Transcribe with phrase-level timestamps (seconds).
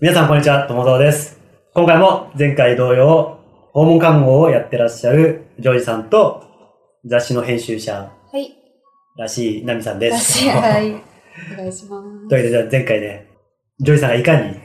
[0.00, 1.38] 皆さんこんにちは、ともぞうです。
[1.74, 3.38] 今回も前回同様、
[3.74, 6.42] 訪問看護をやってらっしゃるジョージさんと
[7.04, 8.56] 雑誌の編集者はい。
[9.18, 10.38] らしいナミさんです。
[10.38, 10.94] 私、はい。
[11.52, 13.26] お願いしまというわけで、じゃあ前回ね、
[13.78, 14.56] ジョージさんがいかに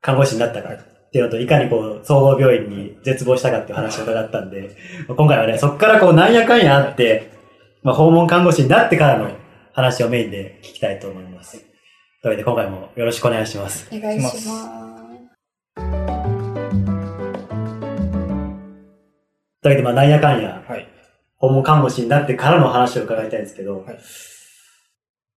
[0.00, 0.78] 看護師になったかっ
[1.10, 4.70] ていうのと、いかにこう、総合病院に絶望したかっていう話を伺ったんで、
[5.08, 7.28] まあ今回はね、そこからこう、なんやかんやあって、
[7.82, 9.28] まあ、訪問看護師になってからの
[9.74, 11.71] 話をメインで聞きたいと思います。
[12.22, 13.86] というわけで、今回もよろしくお願いします。
[13.86, 13.88] す。
[13.92, 14.46] お願いします。
[19.60, 20.86] というわけで、まあ、なんやかんや、はい。
[21.38, 23.98] 訪問看護師になってからの話を伺いたいんですけど、はい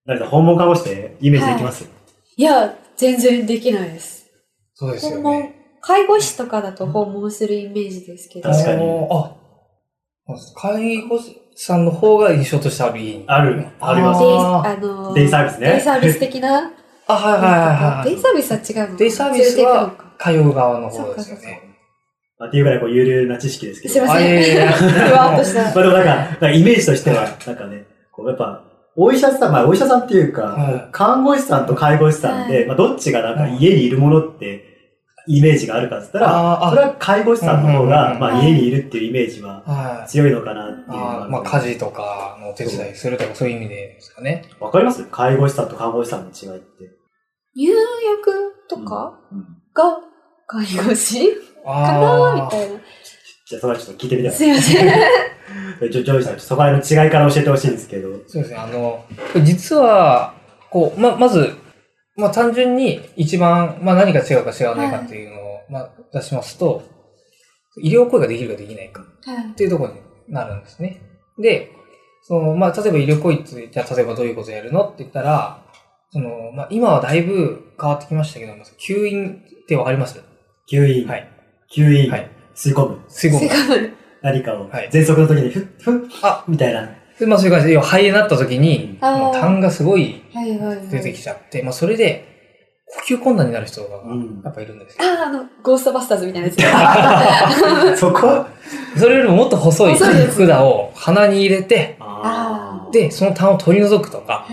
[0.06, 1.90] なんか訪問看護師ってイメージできます、
[2.38, 4.28] いや、全然できないです。
[4.76, 8.52] そうですよ訪問ね。、介護士とかだと訪問するイメージですけど。
[8.52, 9.36] 確かにあ
[10.28, 13.24] あ、介護士さんの方が印象としてあるいい。
[13.28, 16.72] あるありますデイあのデイサービスねデイサービス的な？
[17.08, 18.10] あ、はいはいはいはい。
[18.10, 18.98] デイサービスは違うの？
[18.98, 21.62] デイサービスは通う側の方ですよね。
[22.38, 23.94] まあ、っていうぐらいこう、有料な知識ですけど。
[23.94, 24.18] すいません。
[24.18, 25.64] あいやいやいやふわっとした。
[25.64, 28.62] まあでもなんか、なんかイメージとしては、なんかね、こうやっぱ、
[28.98, 34.65] お医者さん、まあお医者さんっていうか、はい看護師さんと介護士さんで、はいまあどっちがなんか家にいるものって、
[35.28, 40.10] イメージがあるかって言ったら、あーあそれは介護士さんの方うんうんが、うんまあ家にいるっていうイメージははい。
[40.10, 44.46] 強いのかなっていうのがあーまあ、家事とかのお手伝いするとかそういう意味でですかね。
[44.60, 45.04] わかります？
[45.06, 46.90] 介護士さんと看護師さんの違いって。
[47.56, 49.20] 入浴とか？
[49.32, 50.00] うんが
[50.48, 51.32] 介護士？
[51.36, 52.00] かあ
[52.38, 52.80] なみたいな。
[53.48, 54.32] じゃあ、それはちょっと聞いてみたい。
[54.32, 54.88] すいません。
[55.92, 58.10] ジョジョージさん、そこら辺の違いから教えてほしいんですけど。
[58.28, 58.56] そうですね。
[58.58, 59.04] あの、
[59.44, 60.34] 実は、
[60.70, 61.55] こう、ま、まず、
[62.18, 66.84] まあ、単純に一番、まあ、何が違うか違わないかっていうのを、まあ、出しますと、
[67.78, 70.00] 医療行為ができるかできないかはいっていうところに
[70.30, 71.02] なるんですね。
[71.38, 71.72] で、
[72.24, 75.62] その、まあ、例えば医療行為って、じゃあ例えばどういうことやるのって言ったら、
[76.12, 80.22] その、まあ、今はだいぶ変わってきましたけど、吸引ってわかります？
[80.72, 81.08] 吸引。
[81.08, 81.28] はい。
[81.70, 82.10] 吸引。
[82.10, 82.30] はい。
[82.56, 83.02] 吸い込む。
[83.10, 83.94] 吸い込む。
[84.22, 84.70] 何かを。
[84.70, 86.90] はい喘息の時に、ふっ、ふっ、あみたいな。
[87.20, 89.18] で、まあ、そういう感じで、要は肺になった時に、あー。
[89.18, 90.22] もう痰がすごい。
[90.92, 92.34] 出てきちゃって、まあ、それで、
[93.08, 94.42] 呼吸困難になる人がうん。
[94.44, 95.04] やっぱいるんですよ。
[95.04, 98.00] ああ、あの、ゴーストバスターズみたいなやつ。
[98.00, 98.46] そこ？
[98.98, 101.98] それよりももっと細い管を鼻に入れて、
[102.92, 104.48] で、その痰を取り除くとか、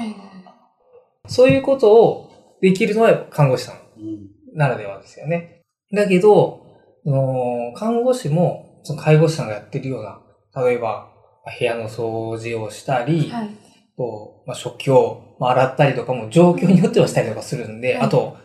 [1.26, 2.30] そういうことを
[2.60, 4.28] できるのは看護師さんうん。
[4.54, 5.62] ならではですよね。
[5.94, 6.62] だけど、
[7.04, 10.20] その看護師も、その介護士さんがやってるような、
[10.64, 11.11] 例えば、まあ
[11.44, 13.50] 部屋の掃除をしたり、はい。
[13.96, 18.36] こうまあ、食器をまあ洗ったりとかも状況によってはしたりとかするんで、はいあと、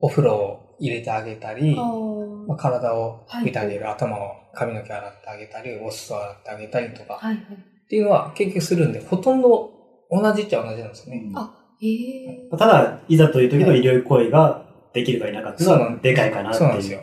[0.00, 7.44] お風呂を入れてあげたり、まあ、体を拭いてあげる、は頭を、髪の毛洗ってあげたり、お酢を洗ってあげたりとか、はいはい。
[7.44, 9.70] っていうのは結局するんで、ほとんど
[10.10, 11.30] 同じっちゃ同じなんですよね。
[11.34, 16.58] あええただ、いざという時の医療行為ができるか否かっていうのはそうなんでかいかなっていう。
[16.58, 17.00] そうなんですよ。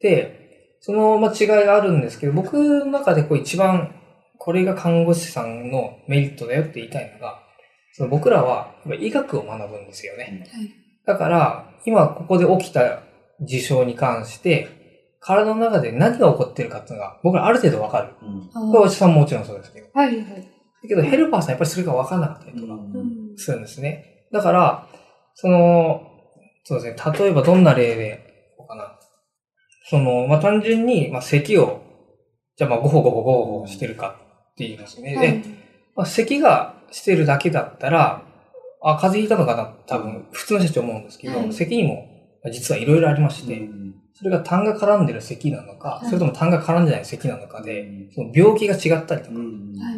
[0.00, 3.94] で、その、まあ、違いがあるんですけど、僕の中でこう一番、
[4.48, 7.42] これが看護師さんのメリットだよって言いたいのが、
[7.92, 10.48] その僕らは医学を学ぶんですよね。
[10.50, 10.70] はい。
[11.04, 13.02] だから、今ここで起きた
[13.42, 14.68] 事象に関して、
[15.20, 18.14] 体の中で何が起こってるかっていうのが、僕らある程度わかる。
[18.22, 19.88] うんあこれはお医者さんももちろんそうですけど。
[19.92, 20.24] はいはい。
[20.24, 24.24] だけど、ヘルパーさんやっぱりそれがわかんなかったりとかうんうんするんですね。
[24.32, 24.88] だから、
[25.34, 26.06] その、
[26.64, 28.98] そうですね、例えばどんな例で、こうかな。
[29.90, 31.82] その、まあ、単純に、まあ、咳を、
[32.56, 34.26] じゃあまあ、ゴホゴホゴホゴホしてるか
[34.58, 35.16] って言いますね。
[35.16, 35.40] はい。
[35.40, 35.44] で、
[35.94, 38.24] まあ、咳がしてるだけだったら、
[38.82, 39.74] あ、風邪ひいたのかな？
[39.86, 41.52] 多分、普通の人たち思うんですけど、はい。
[41.52, 42.08] 咳にも、
[42.42, 43.94] まあ実はいろいろありまして、うん。
[44.14, 46.06] それが痰が絡んでる咳なのか、はい。
[46.06, 49.36] それとも痰が絡んでない咳なのかで、その病気が違ったりとか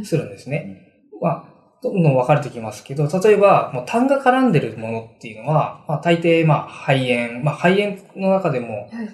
[0.04, 0.88] するんですね。
[1.20, 1.44] まあ、
[1.82, 9.08] どんどん分かれてきますけど、例えば、もう痰が絡んでるものっていうのは、まあ、大抵、まあ、肺炎、まあ、肺炎の中でも、はい。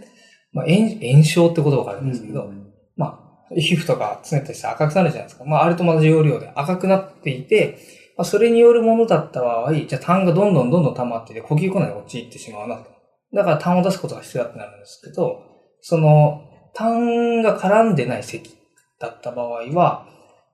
[0.53, 2.51] まあ、炎炎症って言葉があるうんんですけど、
[2.97, 5.45] まあ、皮膚とかつねったりして赤くなるじゃないですか。
[5.45, 7.79] まあ、あれと同じ要領で赤くなっていて、
[8.17, 12.87] まあ、それによるものだった場合、じゃあ痰がどんどんどんどん溜まってて、呼吸困難に陥ってしまうなと。
[13.35, 15.43] だから痰を出すことが必要だってなるんですけど、
[15.81, 16.43] その、
[16.75, 18.57] 痰が絡んでない咳
[18.99, 20.07] だった場合は、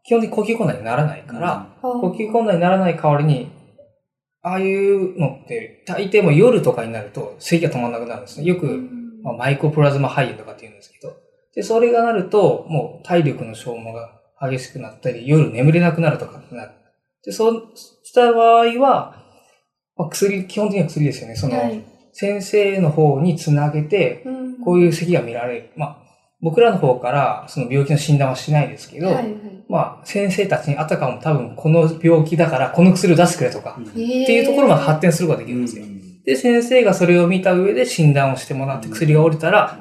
[0.05, 3.50] 基本的に呼吸困難にならないから、呼吸困難にならない代わりに、
[4.43, 8.45] ああいうのって、大抵もう夜とかになると咳が止まらなくなるんですね。
[8.45, 8.67] よく、
[9.23, 11.22] まあ、マイコプラズマ肺炎とかって言うんですけど。
[11.54, 16.72] で、それがなると、もう体力の消耗が激しくなったり、夜眠れなくなるとかってなる。
[17.25, 17.70] で、そう
[18.02, 19.22] した場合は、
[19.96, 21.37] まあ、薬、基本的には薬ですよね。
[21.37, 21.82] その、はい。
[22.12, 24.25] 先生の方につなげて、
[24.64, 25.70] こういう咳が見られる。
[25.76, 26.02] まあ、
[26.43, 29.26] 僕らの方からその病気の診断はしないですけど、はいはい。
[29.69, 35.87] まあ、先生たちにあたかも多分この病気だからこの薬を出してくれとか、っていうところまで発展することができるんですよ。
[36.25, 39.78] で、先生がそれを見た上で診断をしてもらって薬が降りたら、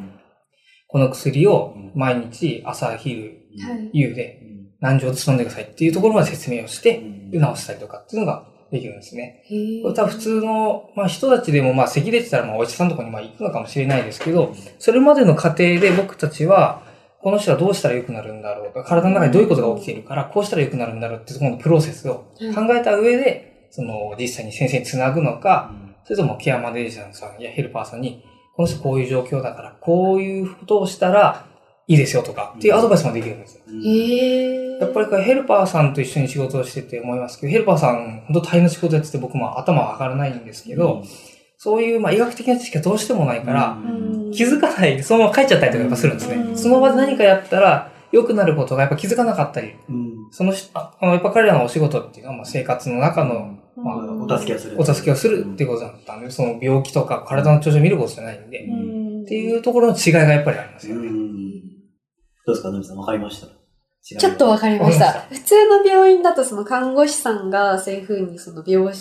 [0.92, 3.90] この薬を毎日朝、昼、はい。
[3.94, 4.42] 夕で
[4.80, 7.02] 何錠ずつ飲んでくださいっていうところまで説明をして、
[7.32, 9.44] で、治したりとかっていうのができるんですね。
[9.84, 16.84] これ多分普通の、まあ、人たちでも、まあ、咳出てたら、まあ、お医者さんとかにまあ行くのかもしれないですけど、それまでの過程で僕たちは、
[17.22, 25.72] この人はどうしたら良くなるんだろうとか、体の中にどういうことが起きているから、こうしたら良くなるんだろうっていうところのプロセスを考えた上で、その、実際に先生につなぐのか、
[26.04, 28.24] それともケアマネージャーさんやヘルパーさんに、
[28.56, 31.45] この人こういう状況だから、こういうことをしたら
[31.88, 33.63] いいですよとか、っていうアドバイスもできるんですよ。
[33.68, 34.80] へー。
[34.80, 41.03] やっぱりこれヘルパーさんと一緒に仕事をしてて思いますけど、ヘルパーさん、本当大変な仕事やってて僕も頭は上がらないんですけど、
[41.57, 44.31] そういうまあ医学的な知識がどうしてもないから、うん。
[44.31, 46.36] 気づかないでそのまま帰っちゃったりとかやっぱするんですね。
[46.36, 46.57] うん。
[46.57, 49.75] その場で何かやったら良くなることがやっぱ気づかなかったり、
[50.31, 54.75] そのあのやっぱ彼らのお仕事っていうのはまあ生活の中のまあうんお助けをする。
[54.79, 61.07] お助けをするっていうことだったんで、その病気とか体の調子を見ることじゃないんで、っうんていうところの違いがやっぱりありますよね。
[61.07, 61.62] うん
[62.45, 63.47] どうですか、のみさん、わかりました？
[64.19, 65.12] ちょっとわかりました。
[65.29, 68.91] 普通の病院だとその看護師さんがそういうふうにその病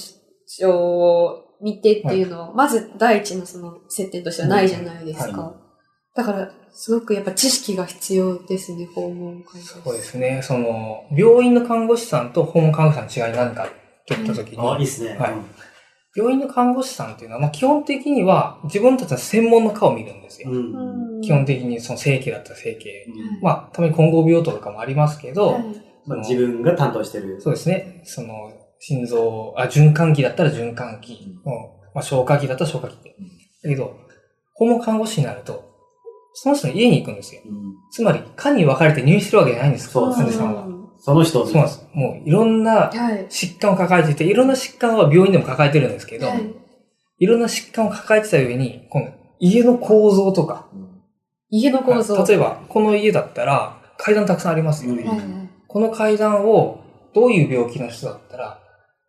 [0.61, 5.55] 床を見てっていうのを、まず第一のその接点としてはないじゃないですはか。
[6.15, 9.67] だから、すごくやっぱ知識が必要ですね、訪問看護師。
[9.67, 10.41] そうですね。
[10.43, 13.69] その、病院の看護師さんと訪問看護師さんの違い何かっ
[14.19, 15.17] て言ったときに、あ、いいっすね。
[15.17, 15.33] はい
[16.17, 20.51] 病院の看護師さんっていうのは、まあ、基本的には自分たちの専門の科を見るんですよ。
[20.51, 20.57] うん。
[20.75, 23.07] うん基本的にその整形だったら整形。
[23.07, 25.63] うんまあ、たまに混合病棟とかもありますけど、はい
[26.07, 27.41] まあ自分が担当してる。
[27.41, 28.01] そうですね。
[28.05, 31.41] その、心臓、あ、循環器だったら循環器。
[31.45, 31.61] うんうん
[31.95, 33.15] まあ、消化器だったら消化器で。
[33.63, 33.97] だけど、
[34.55, 35.71] 訪問看護師になると、
[36.33, 37.43] その人の家に行くんですよ。
[37.45, 37.61] うん
[37.93, 39.89] つまり、科に分かれて入院してるわけじゃないんです。
[39.91, 40.70] そう患者さんは。
[41.01, 41.87] んその人そうなんです。
[41.93, 43.27] もう、いろんなはい。
[43.27, 46.55] 疾患を抱えていて、いろんな疾患は病院でも抱えてるんですけど、はい
[47.23, 50.69] いろんな疾患を抱えてた上に、この家の構造とか、
[51.51, 52.25] 家の構造。
[52.25, 55.03] 例えば、この家だったら階段たくさんありますよね。
[55.03, 56.81] うんこの階段を
[57.15, 58.61] どういう病気の人だったら、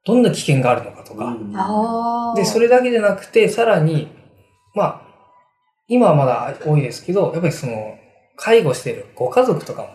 [0.05, 1.25] どんな危険があるのかとか。
[1.25, 2.35] うん。
[2.35, 4.09] で、それだけでなくて、さらに、
[4.75, 5.01] まあ、
[5.87, 7.95] 今はまだ多いですけど、やっぱりその、
[8.35, 9.89] 介護してるご家族とかも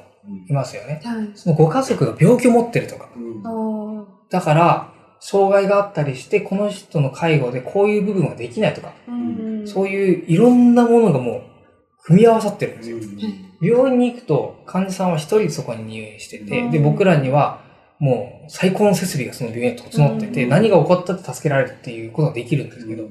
[0.48, 1.00] いますよね。
[1.04, 1.30] はい。
[1.34, 3.08] そのご家族が病気を持ってるとか。
[3.16, 8.92] うんあだから、障害があったりして、この人の介護でこういう部分はできないとか。
[9.08, 9.12] あ。
[9.12, 11.42] うんそういういろんなものがもう、
[12.04, 12.96] 組み合わさってるんですよ。
[12.96, 17.62] うん病院に行くと患者さんは一人そこに入院してて、うんで、僕らには
[17.98, 23.04] もう最高の設備がその病院に整ってて、うん何が起こったって助けられるっていうことができるんですけど、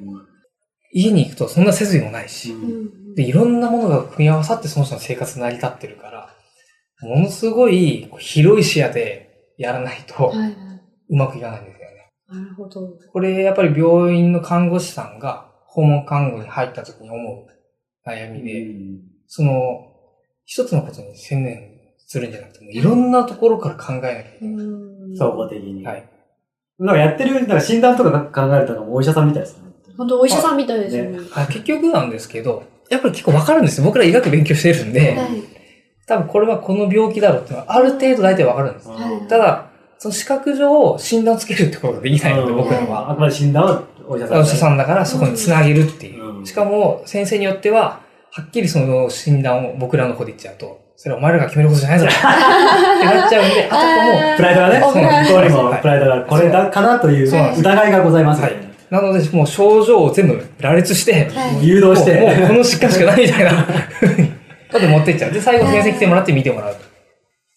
[0.94, 6.15] 家に行くとそんな設備もないし、うんで、いろんなものが組み合わさってその人の生活成り立ってるから、
[7.06, 10.34] ものすごい広い視野でやらないと。
[11.08, 12.44] うまくいかないんですよね。
[12.44, 12.98] なるほど。
[13.12, 18.66] これやっぱり病院の看護師さんが訪問看護に入った時に思う悩みで、
[19.28, 19.52] その、
[20.46, 24.66] 一つのことに専念するんじゃなくて、いろんなところから考えなきゃいけない。
[24.66, 24.86] うん
[25.18, 25.86] 総合的に。
[25.86, 26.10] はい。
[26.80, 29.72] なんかやってる、なんか診断とか考えるとお医者さんみたいですね。
[29.98, 31.20] 本当お医者さんみたいですよね。
[31.34, 33.86] あ結局なんですけど、やっぱり結構わかるんですよ。
[33.86, 35.55] 僕ら医学勉強してるんで、はい。
[36.06, 38.90] 多分これはこの病気だろうっていうのはある程度大体わかるんです。
[38.90, 39.28] はい。
[39.28, 39.66] ただ、
[39.98, 42.58] その資格上診断つけるってことができないので、うん。
[42.58, 43.12] 僕らは。
[43.12, 44.40] あくまで診断はお医者さん。
[44.40, 46.40] お医者さんだからそこにつなげるっていう。
[46.40, 46.46] うん。
[46.46, 57.62] しかも、先生によっては、はっきりその診断を僕らの方で言っちゃうと、それはお前らが決めることじゃないぞってなっちゃうんで、 あたかも、プライドがね、お向願いこうにもプライドがこれだかなというそうなんです。
[57.62, 58.42] 疑いがございます。
[58.42, 58.54] はい。
[58.90, 61.30] なので、もう症状を全部羅列して、
[61.62, 62.54] 誘導しもうもうこて。
[62.54, 63.68] の疾患しかないみたいな
[64.72, 65.32] 風に、まで持ってっちゃう。
[65.32, 66.82] で、最後先生来てもらって見てもらうと。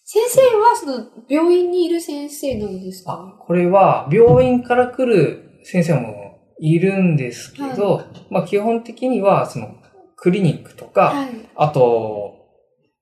[0.05, 9.75] 先生はその病院にいる先生なんですあか、これは病院から来る先生もいるんですけど、まあ基本的には、その、
[10.15, 11.29] クリニックとか、はい。
[11.55, 12.39] あと、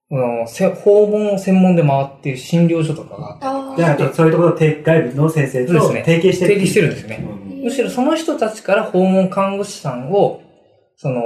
[0.09, 6.53] うんせ訪問を専門で回っている診療所とかがあって、あで、あとそういうところと提外部の先生とそうですね提携してる。
[6.55, 10.41] 提携してるんですねうんむしろその人たちから訪問看護師さんを、
[10.95, 11.21] その、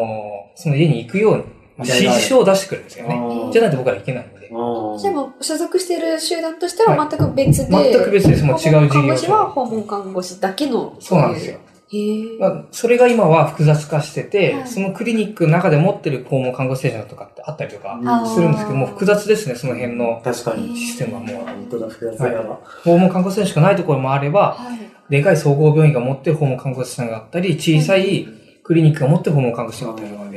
[0.55, 3.15] その家に行くように、まあ指示書を出してくるんですよね。
[3.15, 4.47] うんじゃないと僕ら行けないんで。
[4.49, 8.43] うんじゃあもう所属している集団としては全く別で、全く別です。
[8.43, 9.49] もう違う事業看護師は所。
[9.49, 10.95] 訪問看護師だけの。
[10.99, 11.57] そうなんですよ。
[11.93, 12.39] へえ。
[12.39, 20.75] まあ、それが今は複雑化してて、はいそのクリニックの中で持ってる訪問看護ステーションとかってあったりとかするんですけども、複雑ですね、その辺の確かに。
[20.77, 21.45] システムはもう。
[21.45, 22.59] 本当だ、複雑だわ。
[22.83, 24.79] 訪問看護ステーションしかないところもあれば、はい。
[25.09, 28.25] でかい総合病院が持ってる訪問看護師さんがあったり、小さい
[28.63, 30.30] クリニックが持ってる訪問看護師があったりとかで、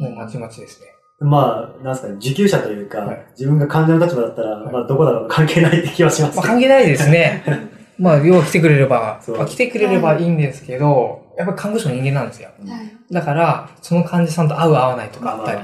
[0.00, 0.86] もへうまちまちですね。
[1.20, 6.46] まあ、なんすかね、受給者というか、はい自分が患者の立場だったら、はいまあ、どこだろう関係ないって気はしますまあ。
[6.46, 7.44] 関係ないですね。
[7.98, 12.48] まあ、要は来てくれれば、まあ、来てくれればいいんですけど、やっぱり看護師も人間なんですよ。
[12.66, 13.14] はい。
[13.14, 15.60] だから、その患者さんと合う合わないとかあったり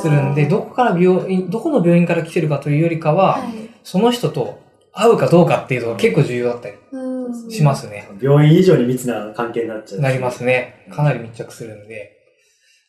[0.00, 3.42] するんで、どこから病院、どこの病院から来てるかというよりかは、はい。
[3.82, 4.60] その人と
[4.92, 8.08] 会うかどうかっていうのが結構重要だったりうんしますね。
[8.20, 10.00] 病院以上に密な関係になっちゃう。
[10.00, 10.86] なりますね。
[10.90, 12.12] かなり密着するんで。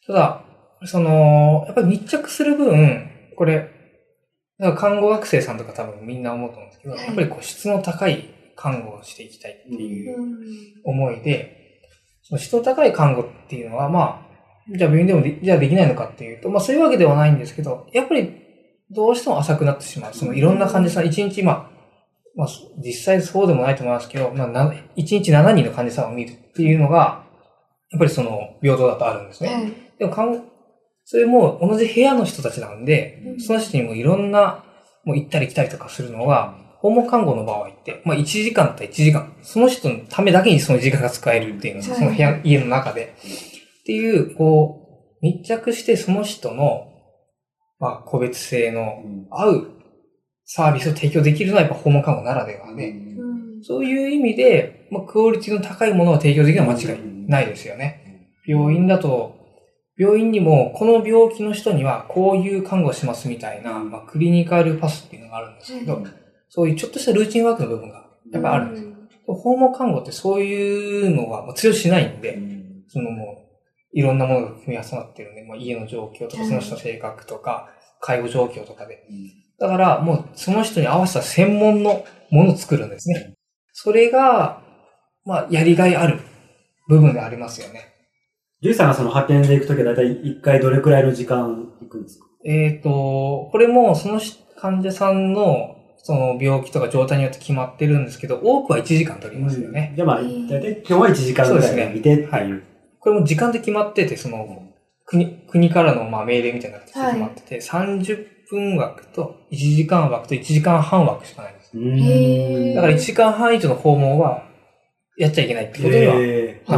[0.08, 0.42] ただ、
[0.86, 3.70] その、やっぱり密着する分、これ、
[4.78, 10.38] 看護学生さんとか多分みんな思うと思うんですけど、はいやっぱりこう質の高い看護をしていきたいっていううん
[10.84, 11.82] 思いで、
[12.24, 18.34] その質の高い看護っていうのは、まあ、じゃあ病院でもでじゃあできないのかっていうと、まあそういうわけではないんですけど、やっぱり
[18.92, 20.14] どうしても浅くなってしまう。
[20.14, 21.70] そのいろんな患者さん、1日、まあ、
[22.36, 22.48] まあ
[22.84, 27.24] 実際そうでもないと思いますけど、まあな1日7人の患者さんを見るっていうのが、
[27.92, 29.54] やっぱりその平等だとあるんですね。
[29.54, 29.74] はい。
[29.98, 30.42] でも看護、
[31.12, 33.40] それも同じ部屋の人たちなんで、うん。
[33.40, 34.64] その人にもいろんな、
[35.06, 41.98] もう行ったり来たりとかするのが、訪問看護の場合って、まあ1時間だったら1時間、その人のためだけにその時間が使えるっていうのが、はい。
[41.98, 43.16] その部屋、家の中で。
[43.82, 46.92] っていう、こう、密着してその人の、
[47.80, 49.28] まあ個別性のうん。
[49.32, 49.72] 合う
[50.46, 53.64] サービスを提供できるのはやっぱ訪問看護ならではで、うん。
[53.64, 58.30] そういう意味で、まあクオリティの高いものを提供できるのは間違いないですよね。
[58.46, 59.39] 病院だと、
[60.00, 66.04] 病院にも、この病気の人にはこういう看護をしますみたいな、まあ、クリニカルパスっていうのがあるんですけど、はい
[66.52, 69.36] そういうちょっとしたルーチンワークの部分がやっぱりあるんですよ。
[69.36, 72.40] 訪問看護ってそういうのはもう通用しないんで、
[72.88, 73.46] そのも
[73.94, 77.70] う、いろんなものが組み合わさってるんで、まあ、家の状況とか、はいその人の性格とか、
[78.02, 79.06] 介護状況とかで。
[79.60, 83.36] だから、もうその人に合わせた専門のものを作るんですね。
[83.74, 84.64] それが、
[85.26, 86.20] まあ、やりがいある
[86.88, 87.99] 部分でありますよね。
[88.62, 92.26] ジュイさんがその派遣で行くときはだいたい一回どれくらいの時間行くんですか？
[92.44, 94.20] えっ、と、これもその
[94.58, 99.94] 患者さんのその病気とか状態によって決まってるんですけど、多くは1時間取りますよね。
[99.96, 102.64] じゃあまあ、だいたい今日は1時間ぐらいで見てっていう。
[103.00, 104.64] これも時間で決まってて、その
[105.06, 112.76] 国国からのまあ命令みたいな形で決まってて、30分枠と1時間枠と1時間半枠しかないんです。
[112.76, 114.49] だから1時間半以上の訪問は
[115.20, 116.14] やっちゃいけないってことには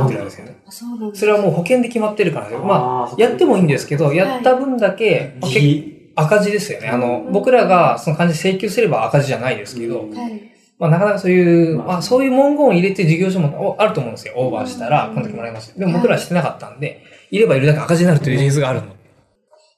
[0.02, 0.64] なってるんですよね。
[0.66, 2.58] あ、それはもう保険で決まってるからね。
[2.58, 5.38] まあ、あやってもいいんですけど、やった分だけ、
[6.16, 6.90] 赤字ですよね。
[6.90, 10.10] あの、うん僕らがその感じ請求すれば赤字じゃないですけど。
[10.80, 14.34] まあなかなかそういう、まあまあそういう文言を入れて事業所もおあると思うんですよ。
[14.36, 15.78] オーバーしたら、うんこの時もらいます。
[15.78, 18.88] でも僕らはしてなかったんで、いればいるだけ赤字になるという事実があるの。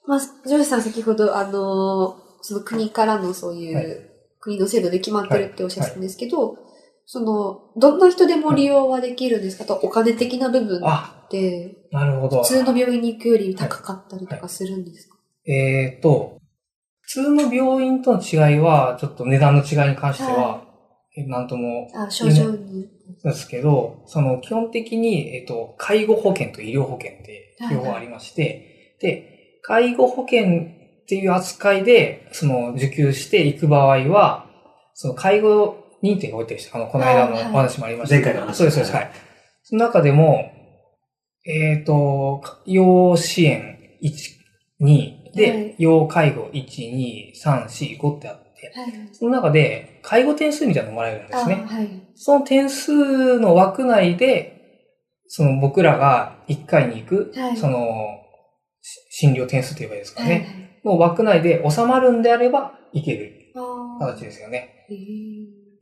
[0.08, 6.58] まあ、ジョージさん先ほど、あのーその国からのそういう、はい国の制度で決まってるっておっしゃってたんですけど、
[7.06, 9.66] その、どんな人でも利用はできるんですか？
[9.66, 12.44] と、お金的な部分っあ、て、なるほど。
[12.44, 12.48] 普。
[12.48, 16.40] 通の病院に行くより高かったりとかするんですか、えっ、と、
[17.02, 20.64] 普通の病院との違いは、ちょっと値段の違いに関しては、
[21.28, 22.90] なんともあ、症状に。
[23.24, 30.44] ですけど、その基本的に、えっ、と、介護保険と医療保険って両方ありまして、で、介護保険
[31.04, 34.48] っていう扱いで、その受給していく場合は、
[34.94, 39.12] その介護認定が置いてる人、あの、この間のおはい話もありましたけど前回の話そうです、そうです、はい。
[39.64, 40.52] その中でも、
[41.46, 44.12] えっ、と、要支援1、
[44.82, 49.10] 2で、はい要介護1、2、3、4、5ってあって、はい。
[49.14, 51.66] その中で介護点数みたいなのがもらえるんですね。
[51.68, 51.90] あはい。
[52.16, 54.52] その点数の枠内で、
[55.28, 57.80] その僕らが1回に行く、はいその、
[58.82, 60.30] し診療点数と言えばいいですかはい。
[60.30, 60.80] ね。
[60.86, 64.86] の枠内で収まるんであれば、いけるあ形ですよね。
[64.90, 65.33] ーへー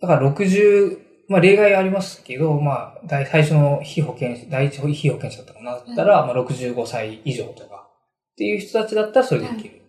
[0.01, 0.98] だから60、
[1.29, 7.88] まあ例外ありますけど、まあ大最初の被保険、第一被保険者だったかな、だったら、まあ65歳以上とか
[8.34, 9.81] っていう人たちだったらそれでいける。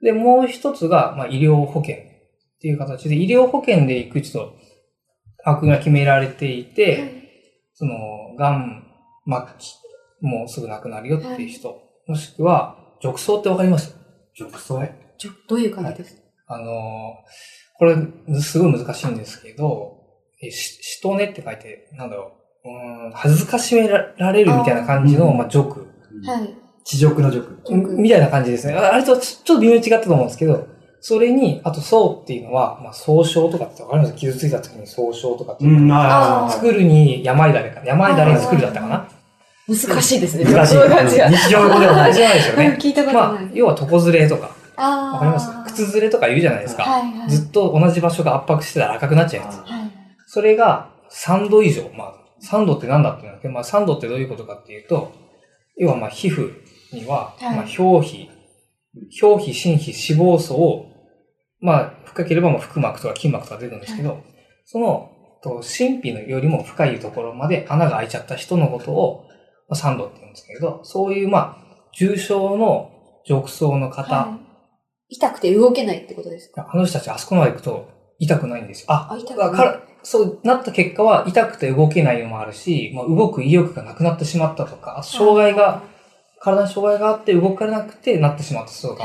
[0.00, 1.98] で、もう一つが、まあ医療保険っ
[2.60, 4.54] ていう形で、医療保険で行くちょっと
[5.44, 7.22] 枠が決められていて、はい。
[7.74, 7.94] その、
[8.38, 8.84] がん
[9.26, 9.74] 末期、
[10.20, 13.96] もうすぐ亡くなるよっていう人、もしくは、褥瘡ってわかります？
[14.38, 14.88] 褥瘡？
[15.18, 16.66] ちょどういう感じですか、あのー、
[17.78, 17.96] これ、
[18.40, 19.98] すごい難しいんですけど、
[20.42, 22.32] えし、しとねって書いて、なんだろ
[22.64, 25.88] う、うーん、恥ずかしめられるみたいな感じの、あーまあ、ジョーク、
[26.26, 26.54] はい。
[26.84, 27.60] 地獄の辱。
[27.64, 28.74] ジョークみたいな感じですね。
[28.74, 30.66] ああれとちちょっと微妙に違ったと思うんですけど、
[31.00, 34.14] それに、あと、そうっていうのは、まあ、総称とかってわかります？
[34.14, 35.80] 傷ついた時に総称とかっていうう。
[35.80, 39.08] ん、あー作るに病だれか、病だれに作るだったかな？
[39.68, 40.44] 難しいですね。
[40.44, 40.74] 難しい。
[40.74, 41.30] そういう感じが。
[41.30, 42.14] 日常語ではない。
[42.14, 42.78] じゃないですよね。
[42.80, 43.32] 聞いたことない。
[43.32, 44.50] まあ、要は床ずれとか、
[44.82, 45.50] わかります？
[45.72, 46.82] 靴ずれとか言うじゃないですか。
[46.84, 47.30] はいはい。
[47.30, 49.56] ずっと同じ場所が圧迫してたら赤くなっちゃうやつ。
[49.58, 49.90] はい。
[50.26, 51.90] それが3度以上。
[51.96, 55.12] まあ、3度って何だって言うんだけど、まあ3度ってどういうことかっていうと、
[55.76, 56.52] 要はまあ皮膚
[56.92, 58.30] には、はいまあ表皮、
[59.22, 60.86] 表皮、心皮、脂肪層を、
[61.60, 64.22] まあ深ければまあ腹膜とか筋膜とか出るんですけど、
[64.64, 65.10] その
[65.42, 69.26] と神秘のよりも深いところまで穴が開いちゃった人のことを、
[69.68, 72.90] まあ、サンドって言うんですけど、そういう、まあ、重症の
[73.26, 74.41] 褥瘡の方、はい
[75.12, 76.68] 痛くて動けないってことですか？
[76.72, 77.88] あの人たちあそこまで行くと
[78.18, 78.86] 痛くないんですよ。
[78.88, 85.82] あ、あ、痛くだから、そうなった結果は痛くて動けないのもあるし、まあ、動く意欲がなくなってしまったとか、障害が、
[86.40, 89.04] 体に障害があって動かれなくてなってしまった人とか、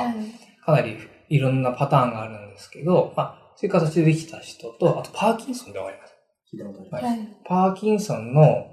[0.67, 0.97] なり
[1.29, 6.13] いろんなパターンがあるんですけど、まあ、そういう形でできた人と、あとパーキンソンで終わります。
[6.53, 7.05] 聞いたことある。
[7.07, 7.27] はいはい。
[7.43, 8.67] パーキンソンの、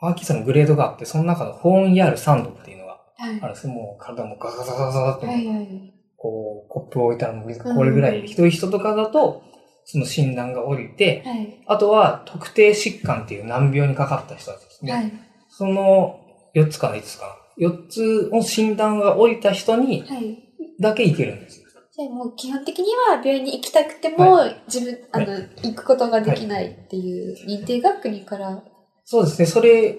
[0.00, 3.72] パーキンソンのグレードがあって、その中のホーンヤール3度っていうのがはいあるんですよ。
[3.72, 5.93] もう体もガサガサガサガサって、はいはい。
[6.24, 9.42] こう、コップを置いたらもう水がこれぐらい、ひどい人とかだと、
[9.84, 11.62] その診断が下りて、はい。
[11.66, 14.92] あとは特定疾患っていう難病にかかった人たちですね。
[14.92, 15.12] はい。
[15.50, 16.18] その
[16.54, 17.26] 4つかな、5つか
[17.58, 17.68] な。
[17.68, 20.38] 4つの診断が下りた人にはい。
[20.80, 21.60] だけ行けるんです。
[21.96, 25.26] じゃあもう基本的には病院に行きたくても、自分、あの、
[25.62, 28.64] 行くことができないっていう認定が国から。
[29.04, 29.46] そうですね。
[29.46, 29.92] それ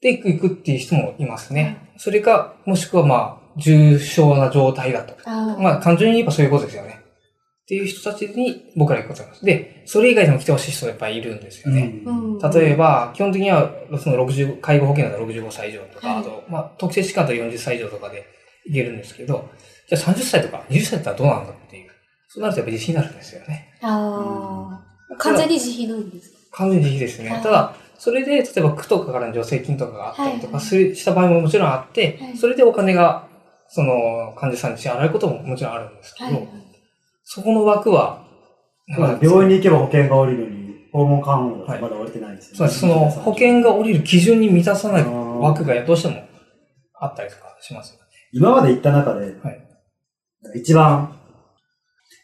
[0.00, 1.92] で行くっていう人もいますね。
[1.96, 5.14] それか、もしくはまあ、重症な状態だと。
[5.28, 7.00] まあ、単純に言えばそういうことですよね。
[7.00, 9.44] っていう人たちに僕ら行くことます。
[9.44, 12.02] で、それ以外でも来てほしい人がいっぱいいるんですよね。
[12.04, 12.38] うん。
[12.38, 13.70] 例えば、基本的には、
[14.02, 18.26] その60、介護保険だと65歳以上とか、はいあと、まあ、特定疾患だと40歳以上とかで
[18.66, 19.48] いけるんですけど、
[19.88, 21.90] じゃあ30歳とか20歳だったらどうなんだっていう。
[22.28, 23.68] そうなるとやっぱり自信になるんですよね。
[23.82, 25.16] ああ。
[25.18, 26.38] 完全に自費なんですか？
[26.52, 27.30] 完全に自費ですね。
[27.30, 33.28] はいただ、それで、例えば区とかからの助成金とかがあったりとかはいするした場合ももちろんあって、はいそれでお金が、
[33.72, 36.48] その、患者さんに支払われることももちろんあるんですけど、はい。
[37.24, 38.26] そこの枠は、
[38.98, 40.60] まあ病院に行けば保険が下りるのに、
[40.92, 42.56] 訪問看護がまだ下りてないんですよね。
[42.58, 42.80] そうです。
[42.80, 46.22] その保険が下りる基準に満たさない枠がどうしても
[46.94, 48.06] あったりとかしますよね。
[48.32, 49.66] 今まで行った中で、はい
[50.54, 51.14] 一番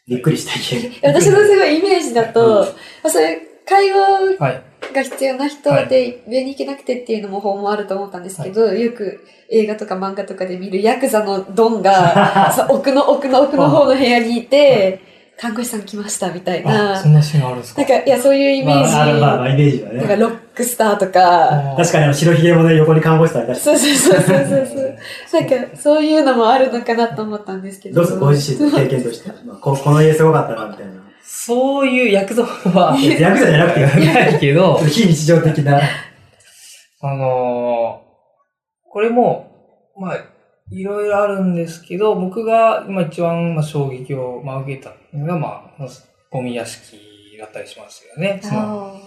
[0.07, 0.89] びっくりした家。
[1.03, 2.65] 私のすごいイメージだと、
[3.05, 3.99] そういう介護
[4.39, 4.63] はい。
[4.97, 14.99] が必要な人で病院に行けなくてっていうのも訪問あると思ったんですけど、よく映画とか漫画とかで見るヤクザのドンが、 奥の奥の奥の方の部屋にいて、
[15.39, 17.07] 看護師さん来ましたみたいあ、なそ。
[17.07, 17.81] んなシーンあるんですか？
[17.83, 18.91] なんか、いや、そういうイメージ。
[18.91, 20.21] まあ、まあまあ、イメージはなんか、ね。
[20.21, 23.61] ロックスターとか、確かに白ひげもね、横に看護師さんいたし。
[23.61, 24.97] そうそうそうそうそうそう。
[25.47, 27.95] なんか、そういうのもあるのかなと思ったんですけど。
[27.97, 29.29] どうですかご自身の経験として。
[29.45, 30.93] まあ、ここの家すごかったな、みたいな。
[31.47, 35.79] そういうヤクザは、ヤクザじゃなくて、ないけど、非日常的な。
[37.01, 38.07] あのー
[38.89, 40.17] これも、まあ、
[40.71, 45.47] いろいろあるんですけど、僕が今一番まあ衝撃を、まあ、受けたのが、ま
[45.79, 45.87] あ、
[46.31, 46.97] ゴミ屋敷
[47.39, 48.39] だったりしますよね。
[48.41, 48.99] そのあ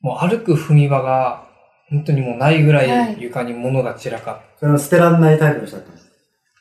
[0.00, 1.48] もう歩く踏み場が
[1.88, 6.10] 本当にもうないぐらはいい床に物が散らかって、それを捨てらんないタイプの人だったんです。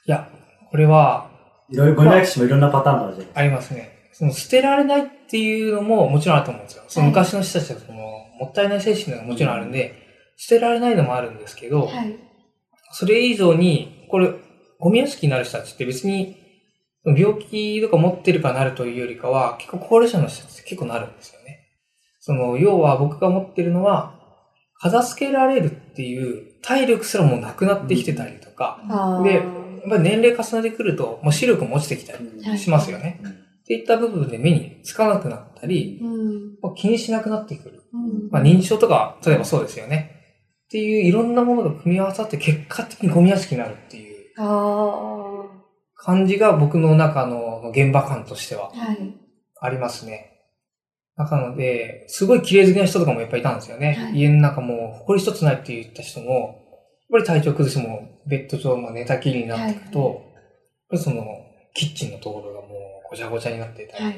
[0.05, 0.29] いや、
[0.71, 1.29] これは
[1.69, 3.96] いろいろ、ゴミ焼き師もいろんなパターンがあるじゃないありますね。
[4.17, 6.83] その捨てられないっていうのももちろんあると思うんですよ。
[6.87, 7.97] そのはい昔の人たちはその
[8.39, 9.93] もったいない精神がもちろんあるんで、
[10.37, 11.95] 捨てられないのもあるんですけど、あ。
[11.95, 12.15] はい。
[12.93, 14.31] それ以上に、これ、
[14.79, 16.37] ゴミ屋敷になる人たちって別に、
[17.05, 21.67] 病気とか持ってるからなるというよりかは、結構高齢者の人たちって結構なるんですよね。
[22.19, 24.15] その、要は僕が持ってるのは、
[24.79, 29.23] 片付けられるっていう体力すらもうなくなってきてたりとか、ああ。
[29.23, 29.43] でやっ
[29.89, 33.19] ぱり年齢重ねてくると、もう視力も落ちてきたりはいしますよね。
[33.67, 36.57] っていった部分で目につかなくなったり、うん。
[36.61, 37.83] まあ気にしなくなってくる。
[37.91, 38.29] うん。
[38.31, 40.15] まあ、認知症とか、例えばそうですよね。
[40.67, 45.43] っていういろんなものが組み合わさって結果的にゴミ屋敷になるっていうあ
[45.95, 48.71] 感じが僕の中の現場感としては
[49.59, 49.69] あ。
[49.69, 50.31] りますね。
[51.17, 53.95] なので、すごい綺麗好きな人とかもやっぱりいたんですよね。
[53.95, 56.55] はい家の中もう埃一つないって言った人も、やっ
[57.11, 61.25] ぱり体調崩してもベッド上も寝たきりになっていくと、はいその
[61.73, 64.15] キッチンのところがもうごちゃごちゃになっていたり、はい。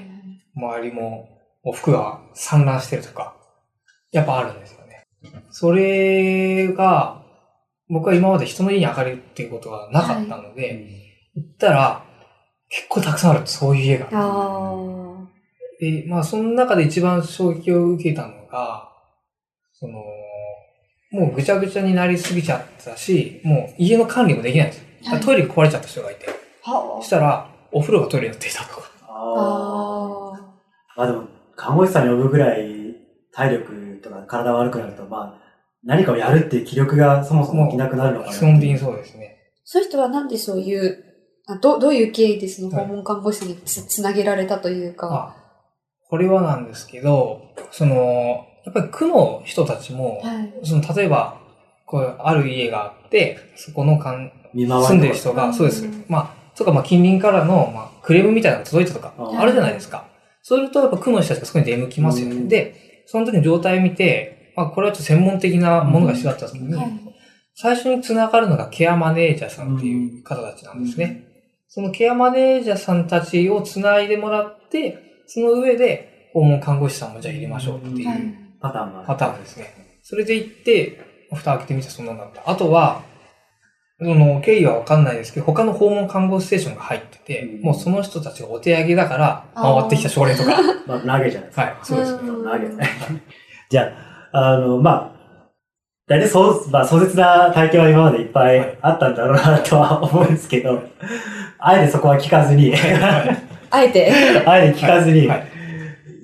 [0.55, 1.29] 周りも
[1.63, 3.35] お服が散乱してるとか、
[4.11, 5.07] やっぱあるんですよね。
[5.51, 7.23] それが、
[7.89, 10.85] 僕は今まで人の家に上がるっていうことはなかったので、
[11.35, 12.05] 行ったら、
[12.69, 14.07] 結構たくさんある、そういう家が。
[14.11, 15.29] あ
[15.79, 18.89] で、まあ、その中で一番衝撃を受けたのが、
[19.73, 20.03] その、
[21.11, 24.85] もうぐちゃぐちゃになりすぎちゃったし、もう家の管理もできないんですよ。
[25.05, 26.27] だからトイレが壊れちゃった人がいて、
[26.63, 28.91] そしたら、お風呂がトイレになっていたとか。
[29.07, 30.33] あ
[30.97, 31.01] あ。
[31.01, 31.03] あ。
[31.03, 32.95] あ、でも、看護師さんに呼ぶぐらい
[33.31, 35.49] 体力とか体悪くなると、まあ、
[35.83, 38.33] 何かをやるっていう気力がそもそも起きなくなるのかな。
[38.33, 39.37] 基本的にそうですね。
[39.63, 41.03] そういう人はなんでそういう、
[41.47, 45.35] あどどういう経緯でそのはい訪問看護師につ,、つなげられたというか。
[45.35, 45.35] あ、
[46.09, 50.53] これはなんですけど、その、やっぱり区の人たちも、はい。
[50.63, 51.39] その、例えば、
[51.85, 55.87] こう、ある家があって、そこのかん見回り住んでる人が、うんそうです。
[56.07, 60.07] まあ、とか、まあ、近隣からの、まあ、クレームみたいなのが届いたとか、うんあるじゃないですか。
[60.41, 62.35] そうすると、やっぱ区の人たちがそこに出向きますよね。
[62.35, 66.91] うんで、その時の状態を見て、まあこれはちょっと専門的なものが必要だった時に、はい。
[67.55, 71.25] 最初に繋がるのがケアマネージャーさんっていう方たちなんですね。
[71.67, 79.07] そのケアマネージャーさんたちを繋いでもらって、その上で訪問看護師さんもじゃあ入れましょうっていはいうパターンがある。
[79.07, 79.99] パターンですね。
[80.03, 80.99] それで行って、
[81.33, 82.49] 蓋開けてみたらそんなんだった。
[82.49, 83.03] あとは、
[83.99, 87.61] その、経緯はわかんないですけど、他の訪問看護ステーションが入ってて、うん。
[87.61, 90.51] もうその人たちがお手上げだから、回ってきた症例とか。
[90.87, 91.61] まあ、投げじゃないですか。
[91.61, 92.59] はい、そうです投げ。
[92.59, 92.89] ね。
[93.69, 93.91] じゃ
[94.31, 95.19] あ、あの、まあ、
[96.07, 100.81] 大体そう、まあ、壮絶な体験は今までいっぱいあったんだろうなとは思うんですけど、
[101.59, 102.73] あえてそこは聞かずに、
[103.69, 104.11] あえて。
[104.45, 105.58] あえて聞かずに、はい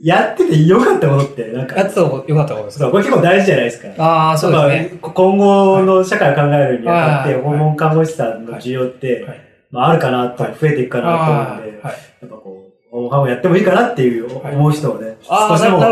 [0.06, 2.86] やっててよかったものって、なんか、やってた良かったことですか？
[2.86, 4.04] そう、これ結構大事じゃないですか。
[4.04, 4.58] ああ、そうで
[4.89, 5.00] すね。
[5.02, 9.41] 今後の社会を考えるにあたって、はい訪問看護師さんの需要って、はい
[9.72, 11.80] まあ、あるかなと、はい増えていくかなと思うんで。
[11.84, 15.84] やっぱこう、訪問看護やってもいいかなっていうはい思う人をね、ああ、少しでも。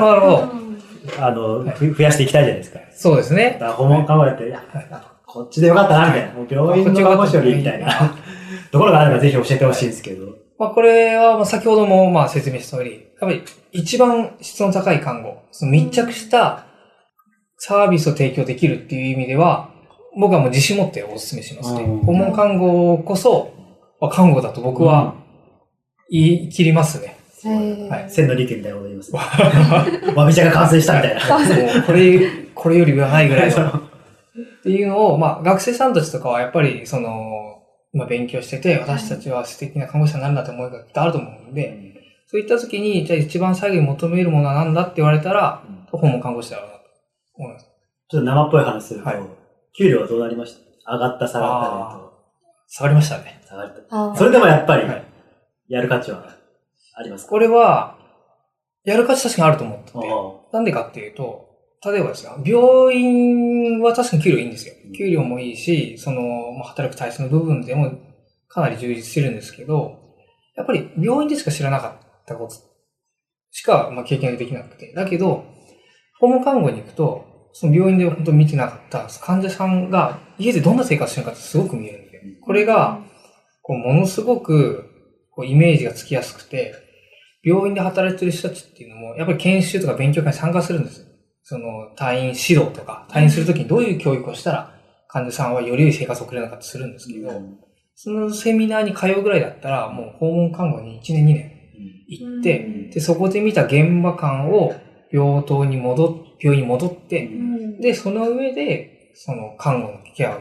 [1.19, 2.79] あの、増やしていきたいじゃないですか。
[2.93, 3.59] そうですね。
[3.61, 4.53] 訪問看護やって、
[5.25, 6.33] こっちでよかったな、みたいな。
[6.33, 7.87] もう病院の看護師より、みたいな。
[8.71, 10.27] ところがあればぜひ教えてほしいんですけど。
[10.57, 16.65] まあ、これは、まあ、先ほども、まあ、説明した通り、やっぱり、一番質の高い看護、その密着した
[17.57, 19.69] サービスを提供できるっていう意味では、
[20.19, 21.99] 僕はもう自信持ってお勧めしますねうん。
[21.99, 23.53] 訪問看護こそ、
[23.99, 25.15] まあ看護だと僕は
[26.09, 27.17] 言い切りますね。
[27.89, 28.11] はい。
[28.11, 29.11] 千の利休みたいなこと言います。
[30.15, 31.21] わび茶が完成したみたいな。
[31.73, 32.19] もうこれ、
[32.53, 33.67] これより上はないぐらいの。
[33.67, 33.71] っ
[34.63, 41.92] ていうのを、まあ、学生さんたちとかはやっぱり、その、まあ、勉強してて、私たちは素敵な看護師さんになるんだと思いがきっとあると思うんで、
[42.33, 46.83] そういった時に、じゃあ一番最後に求めるものは何だって言われたら、訪問看護師だろうなと
[47.35, 47.67] 思います。
[48.09, 49.21] ちょっと生っぽい話するとはい、
[49.77, 50.93] 給料はどうなりました？
[50.93, 52.03] 上がった、下がったで
[52.69, 53.39] 下がりましたね。
[53.47, 54.15] 下がった。
[54.15, 55.05] それでもやっぱりはい、
[55.67, 56.27] やる価値は
[56.95, 57.29] ありますか？
[57.29, 57.99] これは、
[58.83, 61.51] やる価値確かにあると思ってて、おなんでかっていうと、
[61.85, 64.73] 例えばですよ、病院は確かに給料いいんですよ。
[64.83, 64.91] うん。
[64.93, 67.91] 給料もいいし、その、まあ、働く体制の部分でも
[68.47, 69.99] かなり充実してるんですけど、
[70.55, 72.55] やっぱり病院でしか知らなかったこと。
[73.51, 74.93] しか、まあ、経験ができなくて。
[74.93, 75.45] だけど、
[76.19, 82.99] 訪問看護に行くと、その病院で本当に見てなかった患者さんが家でどんな生活してるのかってすごく見えるんで、これが、
[83.61, 84.89] こう、ものすごく、
[85.31, 86.73] こう、イメージがつきやすくて、
[87.43, 91.07] 病院で働いてる人たちっていうのも、やっぱり研修とか勉強会に参加するんですよ。
[91.43, 97.29] その、退院指導とか、退院するときにどういう教育をしたら、患者さんはより良い生活を送れるのかってするんですけど、
[97.95, 101.52] そのセミナーに通うぐらいだったら、もう訪問看護に1年2年
[102.19, 102.89] 行って、うん。
[102.89, 104.73] で、そこで見た現場感を
[105.11, 107.79] 病棟に戻っ、病院に戻って、うん。
[107.79, 110.39] で、その上で、その看護のケアを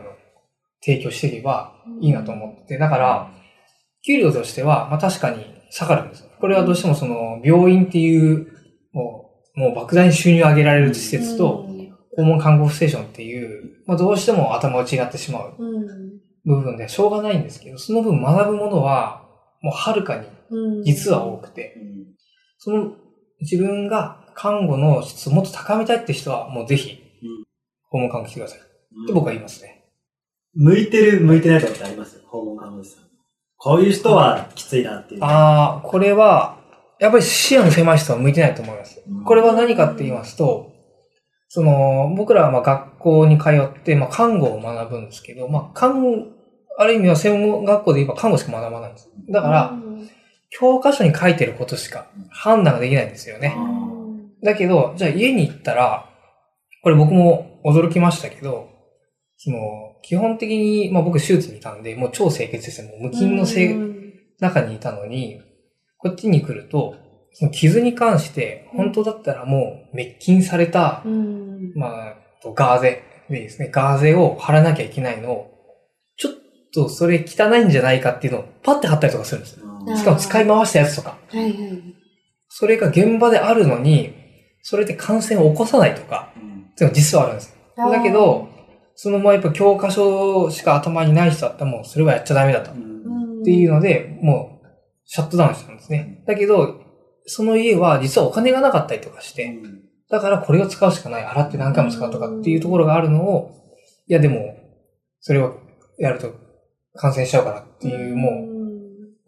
[0.80, 3.32] 提供していけばいいなと思ってて、だから、
[4.04, 6.30] 給料としては、まあ確かに下がるんですよ。
[6.40, 8.48] これはどうしてもその、病院っていう、
[8.92, 11.68] もう、もう莫大に収入を上げられる施設と、
[12.16, 16.12] 訪問看護ステーションっていう、まあどうしても頭打ちになってしまううん。
[16.44, 19.22] 部分ではしょうがないんですけど、その分学ぶものは、
[19.62, 20.32] もうはるかにうん
[20.84, 21.76] 実は多くて、
[22.58, 22.92] その
[23.40, 27.44] 自分が看護の質をもっと高めたいって人は、もうぜひうん、
[27.90, 28.58] 訪問看護来てください。
[28.58, 28.62] っ
[29.06, 29.84] て僕は言いますね。
[30.54, 32.22] 向いてる、向いてないとかってあります？
[32.26, 33.04] 訪問看護師さん。
[33.56, 35.24] こういう人はきついなっていう。
[35.24, 36.58] ああ、これは、
[37.00, 39.02] やっぱり視野の狭い人は向いてないと思います。
[39.24, 40.72] これは何かって言いますと、
[41.48, 46.26] その、僕らはまあ学校に通って、まあ看護を学ぶんですけど、まあ看護、
[46.78, 49.10] ある意味は専門学校で言えば看護しか学ばないんです。
[49.30, 49.72] だから、
[50.58, 53.56] 教科書に書いてることしか判断ができないんですよね。
[54.42, 56.08] だけど、じゃあ家に行ったら、
[56.82, 58.68] これ僕も驚きましたけど、
[59.38, 59.58] その、
[60.02, 62.88] 基本的に、まあ僕手術にいたんで、もう超清潔ですよ。
[62.88, 63.76] もう無菌のせい、
[64.40, 65.40] 中にいたのに、
[65.98, 66.96] こっちに来ると、
[67.32, 75.50] その傷に関して、本当だったらもう滅菌された、うんまあ、とガーゼでですね、ガーゼを貼らなきゃいけないのを、
[76.16, 76.32] ちょっ
[76.74, 79.71] とそれ汚いんじゃないかっていうのをパッて貼ったりとかするんですよ。
[79.86, 81.18] うんしかも使い回したやつとか。
[81.28, 81.52] はいはい。
[82.48, 84.14] それが現場であるのに、
[84.62, 87.56] それで感染を起こさないとか、っていうのが実はあるんです。
[87.76, 88.48] だけど、
[88.94, 92.70] そのままやっぱ教科書しか頭にない人だったらもうそれはやっちゃダメだと。
[92.70, 94.66] っうんていうので、もう、
[95.04, 96.22] シャットダウンしたんですね。
[96.26, 96.80] だけど、
[97.26, 99.58] その家は実はお金がなかったりとかして、
[100.10, 101.24] だからこれを使うしかない。
[101.24, 103.50] 洗って何回も使うとかっていうところがあるのを、
[104.06, 104.56] いやでも、
[105.20, 105.58] それを
[105.98, 106.32] やると
[106.94, 108.51] 感染しちゃうからっていう、もう、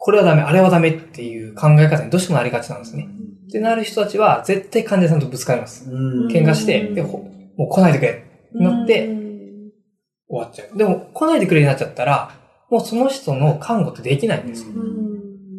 [0.05, 3.09] これはダメ、あれはダメっていう考え方にどうしてもなりがちなんですね。
[3.49, 5.91] ってなる人たちは絶対患者さんとぶつかります。
[5.91, 8.13] うん喧嘩して、で、ほもう来ないでくれっ
[8.53, 9.71] てなってうん
[10.29, 10.77] 終わっちゃう。
[10.77, 12.33] でも来ないでくれになっちゃったら、
[12.71, 14.73] もうその人の看護ってできないんですよ。
[14.75, 15.05] うん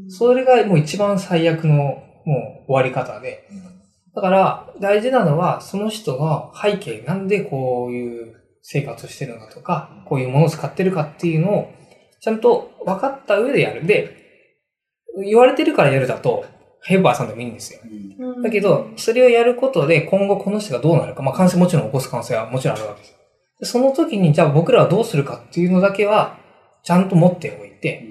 [0.07, 2.03] それがもう一番最悪のも
[2.67, 3.47] う終わり方で、
[4.15, 11.73] だから、大事なのは、その人の背景、なんでこういう生活をしてるのかとか、こういうものを使ってるかっていうのを、
[12.21, 13.85] ちゃんと分かった上でやる。
[13.85, 14.24] で、
[15.23, 16.45] 言われてるからやるだと、
[16.83, 17.79] ヘルパーさんでもいいんですよ。
[17.83, 23.07] うんだけど、それをやることで今後この人がどうなるか、まあ感染もちろん起こす可能性はもちろんあるわけで
[23.65, 26.37] すその時に、じゃあ僕らはどうするかっていうのだけは、
[26.83, 28.05] ちゃんと持っておいて、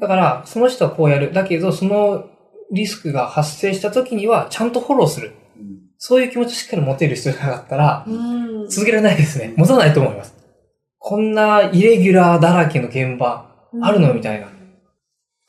[0.00, 1.32] だから、その人はこうやる。
[1.32, 2.26] だけど、その
[2.72, 5.32] リスクが発生した時には、ちゃんとフォローする。
[5.58, 8.68] うんそういう気持ちをしっかり持てる人じゃなかったら、うん。
[8.70, 9.52] 続けられないですね。
[9.58, 10.34] 持たないと思います。
[10.98, 13.50] こんなイレギュラーだらけの現場、
[13.82, 14.48] あるのみたいな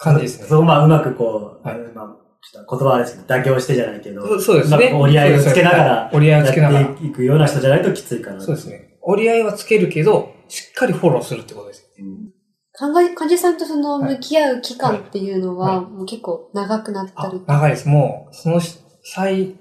[0.02, 0.48] 感じですね。
[0.48, 2.08] そう、まあ、うまくこう、はいまあ、
[2.42, 4.90] ちょっと言葉はあれですけど、妥協してじゃないけど、そうそうですね。
[4.92, 6.98] まあ折り合いをつけながら、折り合いをつけながらやっ。
[6.98, 8.42] ていくような人じゃないときついかな。
[8.42, 8.98] そうですね。
[9.04, 11.88] 折り合いはつけるけど、しっかりフォローするってことです。
[12.00, 12.32] うん。
[12.74, 17.42] 考え、患者さんとその向き合う期間っていうのは、はいもう結構長くなったあり。
[17.46, 17.88] 長いです。
[17.88, 19.56] もう、そのし最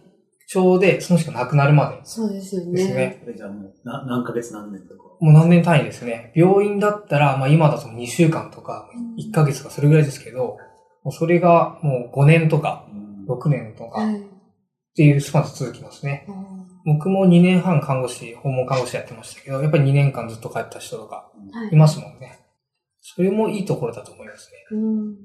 [0.53, 2.73] 長で、その人が亡くなるまでそうですよね。
[2.73, 3.23] ですね。
[3.37, 5.05] じゃあもう、な何ヶ月何年とか？
[5.21, 6.33] もう何年単位ですね。
[6.35, 10.57] 病院だったら、まあ今だと2週間とか、1ヶ月とかそれぐらいですけど、
[11.05, 12.87] もうそれがもう5年とか、
[13.29, 14.23] 6年とかっはい。
[14.97, 16.27] ていうスパンで続きますね。
[16.85, 22.41] 僕も2年半看護師、訪問看護師やってましたけど、やっぱり2年間ずっと帰った人とかはいいますもんね。
[23.01, 24.79] それもいいところだと思いますね。
[24.79, 25.17] うん。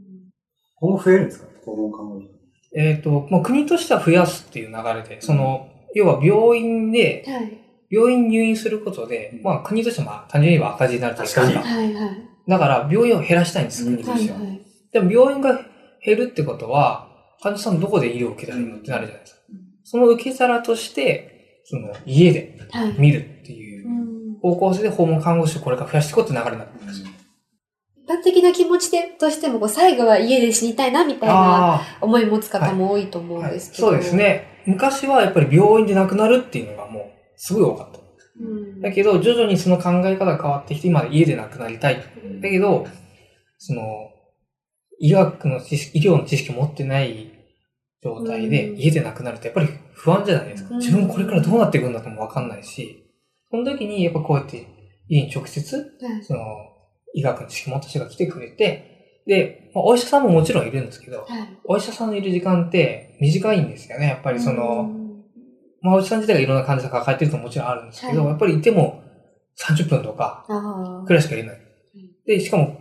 [0.75, 1.47] 今後増えるんですか？
[1.65, 2.27] 訪問看護師。
[2.75, 7.61] えっ、と、もう国としては増やすっていう流れで、その、要は病院で、はい。
[7.89, 12.29] 病院入院することで、まあ国としてはまあ単純に言えば赤字になるという確かにはいはい。
[12.47, 14.39] だから病院を減らしたいんです、国としては。
[14.39, 14.61] はい。
[14.91, 15.59] でも病院が
[16.03, 17.07] 減るってことは、
[17.41, 19.41] 患者さんどこで医療を受けたらいいのってなるじゃないですか。
[19.83, 22.95] その受け皿として、その家ではい。
[22.97, 27.07] 見るっていううん方向性で訪問看護師をこれから増やしていこうって流れになってるんですよ。
[28.05, 33.39] 一般的な気持ちでとしても、こう最後は家で死にたいなみたいなあ思い持つ方も多いと思。
[33.39, 33.89] うんですけど。
[33.89, 34.15] そうです。
[34.15, 34.61] ね。
[34.67, 37.03] 昔はやっぱり病院で亡くなるっていうのがもう
[37.35, 37.99] すごい多かった。
[38.39, 38.81] うん。
[38.81, 41.97] だけど、徐々にその考え方が変わってきて、今家で亡くなりたい。
[42.41, 42.85] だけど、
[43.57, 43.81] その、
[44.99, 47.31] 医学の知識、医療の知識を持ってない
[48.05, 50.75] 状態でうん家で亡くなるとやっぱり不安じゃないですか。
[50.75, 53.03] うん自分これからどうなっていくんだともわかんないし、
[53.49, 54.67] その時にやっぱこうやって
[55.07, 55.83] 家に直接、は
[56.19, 56.41] いその、
[57.15, 61.60] 医学の知識を持った人が来てくれて、で、まあ、お医者さんももちろんいるんですけど、はい。
[61.63, 64.08] お医者さんのいる時間って短いんですよね。
[64.08, 65.06] やっぱりその、うん
[65.82, 69.04] まあ、お医者さん自体がいろんな患者さん抱えてるともちろんあるんですけど、はいやっぱりいても
[69.58, 70.45] 30分とか。
[71.08, 71.62] くらいしかいれない。
[72.25, 72.80] で、しかも、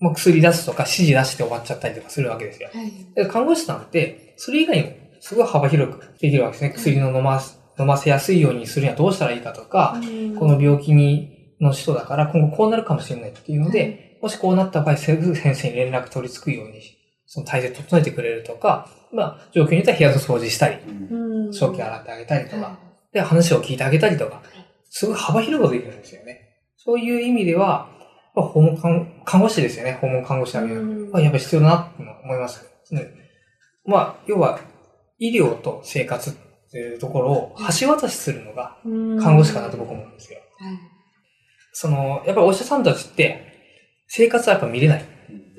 [0.00, 2.68] まあ、薬出すとか指示出して終わっちゃったりとかするわけですよ。
[2.72, 2.92] はい。
[3.14, 6.70] で看護師さんって、それ以外にもすごい幅広くできるわけですね。
[6.70, 9.98] 薬の飲ます、飲ませやすいようにするにはどうしたらいいかとか、
[10.38, 11.33] この病気に、
[11.64, 16.80] の人だから今後こうなるかもしれないっていうので、もしこうなった場合、すぐ先生に連絡取り付くように、
[17.26, 21.52] その体制整えてくれるとか、まあ、状況によっては部屋の掃除したり、うん。
[21.52, 22.78] 食器洗ってあげたりとか、は
[23.12, 24.42] で、話を聞いてあげたりとか、
[24.90, 26.40] すごい幅広くできるんですよね。
[26.76, 27.88] そういう意味では、
[28.34, 29.98] まあ訪問看看護師ですよね。
[30.00, 30.54] 訪問看護師い。
[30.54, 33.08] だけど、うんまあ、やっぱり必要だなって思いますね。
[33.86, 34.58] まあ、要は、
[35.18, 36.32] 医療と生活っ
[36.70, 40.40] ていうところを橋渡しするのがうん看護師かなと僕は思うんですよ。
[40.58, 40.93] はい。
[41.74, 43.52] その、やっぱりお医者さんたちって、
[44.06, 45.04] 生活はやっぱ見れない。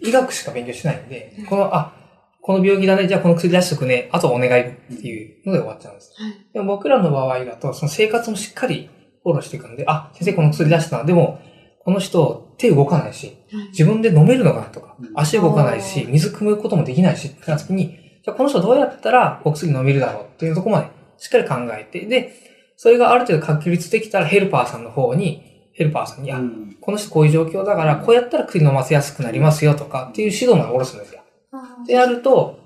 [0.01, 1.93] 医学しか勉強してないんで、この、あ、
[2.41, 6.13] この病気だね、じゃあこの薬出しとくね、あとお願いっていうので終わっちゃうんです。
[6.15, 6.47] はい。
[6.53, 8.89] でも僕らの場合だと、その生活もしっかり
[9.23, 11.03] フォローしていくんで、あ、先生この薬出したな。
[11.03, 11.41] でも、
[11.83, 13.67] この人手動かないし、はい。
[13.69, 17.89] 自分で飲めるのかなとかうん、足動かないあし、ー水汲むこともできないし、ってなった時に、
[18.23, 22.33] じゃあこの人どうやったらお薬飲めるだろうっていうところまでしっかり考えて、で、
[22.77, 31.21] それがある程度確立できたらヘルパーさんの方に、ヘルパーさんに、あ、うんこの人こういう状況だから、こうやったら薬飲ませやすくなりますよとかっていう指導まで下ろすんですよ。
[31.51, 32.59] あでやると、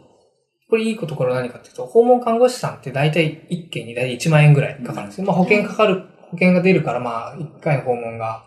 [0.70, 5.26] これいいところは何かっていうと、訪問看護師さんって大体1件に大体1万円ぐらいかかるんですよ。
[5.26, 8.44] まあ保険かかる、保険が出るからまあ1回の訪問が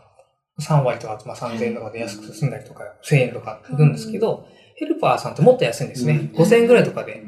[0.60, 4.46] 3割とかまあ3000円とかで安く済んだりとか1000円とかいくんですけど、
[4.76, 6.30] ヘルパーさんってもっと安いんですね。
[6.34, 7.24] うん5000円ぐらいとかで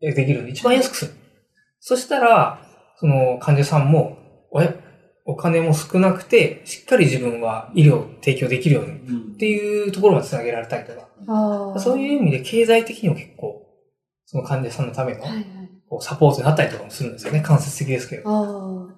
[0.00, 1.12] できるんで一番安くする。
[1.80, 2.60] そしたら、
[2.96, 4.16] その患者さんも、
[4.50, 4.72] おや
[5.26, 11.80] お金も少なくて、しっかり自分は医療を提供できるようにっうんていうところまで繋げられたりとか。
[11.80, 13.66] そういう意味で経済的にも結構、
[14.26, 15.44] その患者さんのためのはいはい。
[15.88, 17.40] こうサポートになったりとかもするんですよね。
[17.40, 18.90] 間接的ですけど。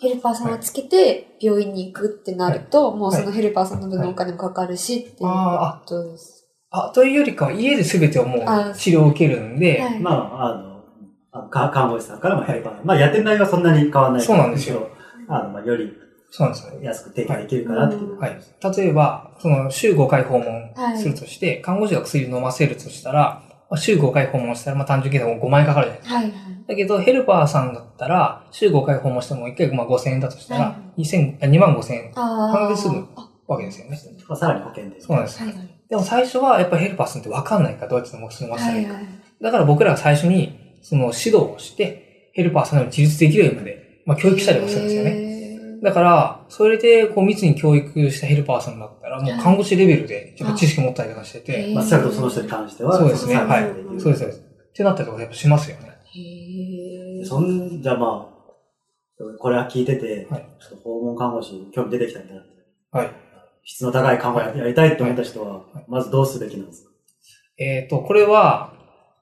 [0.00, 6.46] ヘルパーさんをつけて病院に行くってなると、もうそのヘルパーさんの分のお金もかかるしっていうあことです。
[6.70, 10.82] あ、というよりかは家で全てをもあう治療を受けるんで、はいまあ、
[11.32, 14.88] あの、看護師さんからもヘルパー、まあ、やってる内容はそんなに変わらないそうなんですよ。
[15.28, 15.92] あの、まあ、より
[16.30, 16.86] そうなんですよね。
[16.86, 18.12] 安く提供できるかなっていう。
[18.12, 18.38] うんはい。
[18.76, 26.14] 例えば、その週5回訪問はいするとして、看護師が薬飲ませるとしたら、まあ週5回訪問したら、まあ単純計算5万円かかるじゃないですか。
[26.16, 26.32] はいはい。
[26.68, 33.98] だけど、ヘルパーさんだったら、週5回訪問しても1回まあ5000円だとしたはら、2000、あ2万5000円あ半額で済むあわけですよね。
[34.28, 35.00] まあさらに保険で。
[35.00, 35.42] そうなんです。
[35.42, 35.68] はいはい。
[35.88, 38.92] でも最初はやっぱヘルパーさんって分かんないからどうやって目標をしたらいいか。
[38.92, 39.12] はいはい。
[39.40, 43.77] だから僕らが最初に、その指導をして、ヘルパーさんの自立できるようにまで、
[44.08, 45.10] まあ教育したりもするんですよね。
[45.10, 45.80] ね。
[45.82, 53.64] だから、それでこう密に教育したヘルパーさんだったら、もう看護師レベルでやっぱ知識持ったりとかしてて、まあ、その人に関しては、そうですねはい
[54.00, 54.40] そうです、そうです。
[54.40, 55.90] ってなったりとかやっぱしますよね。
[56.16, 62.42] へーそんじゃあまあ、これは聞いてて、はいちょっと訪問看護師に興味出てきたみたいな。
[63.00, 63.10] はい。
[63.64, 66.90] 質の高い看護ややりたいって思った人は、はいまずどうすべきなんですか？
[67.58, 68.72] えっ、と、これは、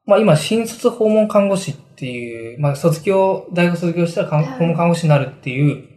[0.07, 5.89] まあ今、新卒訪問看護師っていう、まあ卒業、大学卒業したら看はい訪問看護師になるっていう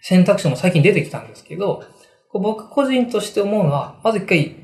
[0.00, 1.84] 選択肢も最近出てきたんですけど、
[2.30, 4.56] こう僕個人として思うのは、まず一回、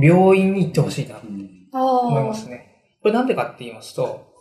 [0.00, 2.00] 病院に行ってほしいなとうんああ。
[2.00, 2.98] 思いますね。
[3.02, 4.34] これなんでかって言いますと、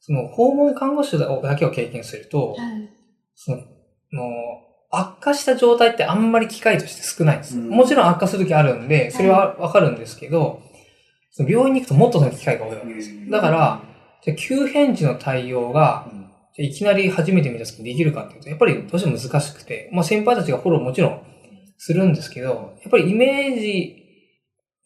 [0.00, 2.90] その訪問看護師だけを経験すると、はい。
[3.34, 3.62] その、の
[4.90, 7.62] 悪化した状態ってあんまり機会として少ないんですよ。
[7.62, 10.62] うんもちろん悪化する時あるんで、それはわかるんですけど、
[11.30, 13.30] その病院に行くともっとその機会が多いわけですよ。
[13.30, 13.80] だから、
[14.22, 16.06] じゃあ急変時の対応が、
[16.54, 21.22] じゃあいきなり初めて見た時にできるかっていうと、やっぱりどうしても難しくて、まあ先輩たちがフォローもちろん
[21.76, 23.96] するんですけど、やっぱりイメージ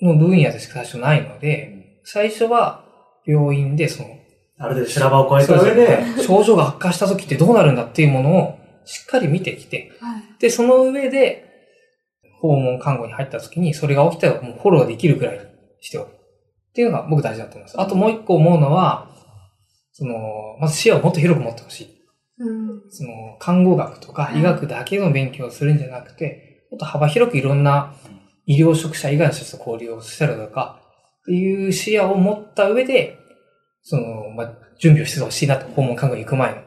[0.01, 2.85] の分野でしか最初ないので、最初は
[3.27, 4.09] 病院でその、
[4.59, 10.23] ある程度修羅場を越えた上で、症状が悪化した時ってどうなるんだっていうものをしっかり見てきて、はい。
[10.41, 11.45] で、その上で、
[12.41, 15.45] 訪問看護に入った時に、それが起きたらもうフォローできるくらいに
[15.81, 16.09] しておく。
[16.09, 16.11] っ
[16.73, 17.81] ていうのが僕大事だと思います。
[17.81, 19.16] あともう一個思うのは、
[19.99, 20.15] その、
[20.61, 21.89] まず視野をもっと広く持ってほしい。
[22.39, 22.83] うん。
[22.91, 27.95] その、看護学とか医学だけの勉強をするんじゃなくて、もっと幅広くいろんな
[28.45, 30.83] 医療職者以外の人と交流をしたりとか、
[31.23, 33.17] っていう視野を持った上で、
[33.83, 36.61] その、まあ、準備をしてほしいなと、訪問看護に行く前の。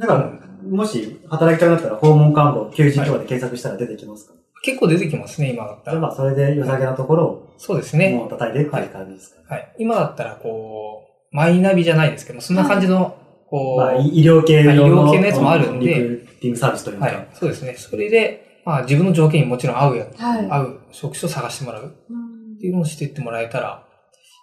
[0.00, 0.32] だから、
[0.68, 6.00] もし働きたくなったら訪問看護、求人とかで検索したら出てきますか、結構出てきますね、今だったら。
[6.00, 8.10] まあ、それで良さげなところを、そうですね。
[8.14, 9.74] もう叩いてっていう感じですか、はい。
[9.78, 13.16] 今だったら、こう、マイナビじゃないですけど、そんな感じの、
[13.48, 15.94] こう、まあ、医医療系のまあ医療系のやつもあるんで
[16.40, 17.28] ティングサービスというか、はい。
[17.34, 17.74] そうですね。
[17.74, 20.50] それで、まあ自分の条件にもちろん合うやつ、はい。
[20.50, 23.86] 合う職種を探してもらううんっていうのをしていってもらえたら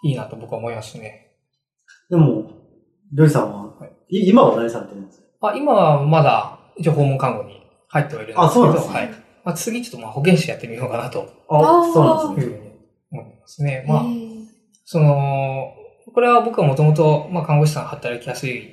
[0.04, 1.34] いいなと僕は思いますね。
[2.10, 2.52] でも、
[3.14, 5.26] ジョイさんは、はい今は何されてるんですか？
[5.42, 9.10] まあ今はまだ一応訪問看護に入ってはいるんですけど、あそうなんですねはい。
[9.44, 11.62] まあ次ちょっとまあ保健師やってみようかなとあ
[11.94, 12.60] そうなんですね。
[13.12, 13.86] 思ってますね。
[13.88, 14.04] まあ、
[14.84, 15.72] その、
[16.16, 18.70] これは僕はもともと、まあ看護師さんが働きやすい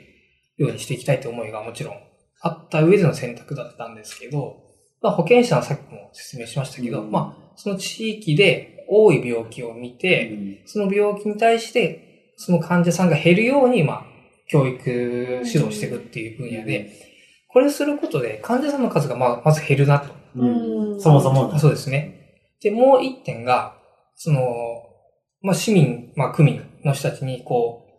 [0.58, 1.94] ようにしていきたいという思いがもちろん
[2.40, 4.58] あった上での選択だったんですけど、
[5.02, 14.04] まあ保健師さんはさっきも説明しましたけど、うんまあその地域で多い病気を見て、うんその病気に対して、その患者さんが減るように、まあ、
[14.48, 16.92] 教育指導していくっていう分野で、
[17.48, 20.14] これすることで患者さんの数がまあまず減るなと。
[21.00, 21.58] そもそも。
[21.58, 22.38] そうですね。
[22.62, 23.74] で、もう一点が、
[24.14, 24.40] その、
[25.40, 27.92] まあ市民、まあ区民の人たちに、こう、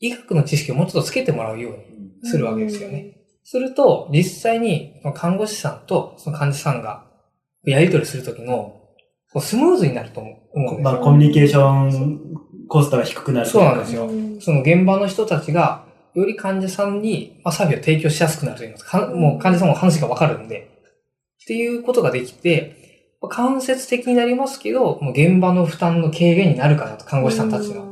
[0.00, 3.16] 医学の知識をもうちょっとつけてもらうようにするわけですよね。
[3.44, 7.06] すると、実際に、看護師さんとその患者さんが
[7.64, 8.80] やり取りするときの、
[9.40, 10.80] スムーズになると思うんですよ。
[10.80, 12.20] まあ、コミュニケーション
[12.68, 13.46] コストが低くなる。
[13.46, 20.68] そうなんですようんその現場の人たちが、より患者さんに、まあ、サービスを提供しやすくなるといいますか、かもう患者さんも話がわかるんで、
[21.42, 27.91] っていうことができて、まあ間接的になりますけど、もう現場の負担の軽減になるかなと、看護師さんたちの。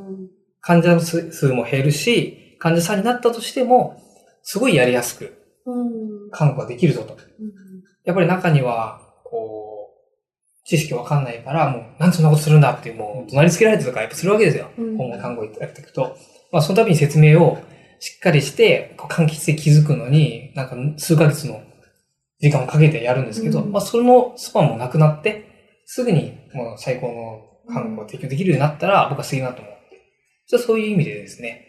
[0.61, 4.03] うん患者の数数も減るし、患者さんになったとしても、
[4.43, 5.35] すごいやりやすく
[5.67, 5.85] う
[6.27, 7.17] ん看護ができるぞと。
[8.05, 9.91] やっぱり中には、こ
[10.65, 14.71] う、知識わかんないから、もう、なんでそんなことするんだっていう、もう、怒鳴りつけられてとか、やっぱするわけですよ。
[14.79, 16.17] うん訪問看護やっていくと。
[16.53, 17.59] まあ、その度に説明を
[17.99, 21.63] しっかりして、こう柑橘で気づくのに、なんか数ヶ月の
[22.41, 29.80] 時間をかけてやるんですけど、うんまあ、そのスパンもなくなって、すぐにもう最高の看護を提供できるようになったら、僕はすげえなと思って。
[30.51, 31.65] じゃあそういう意味でですね。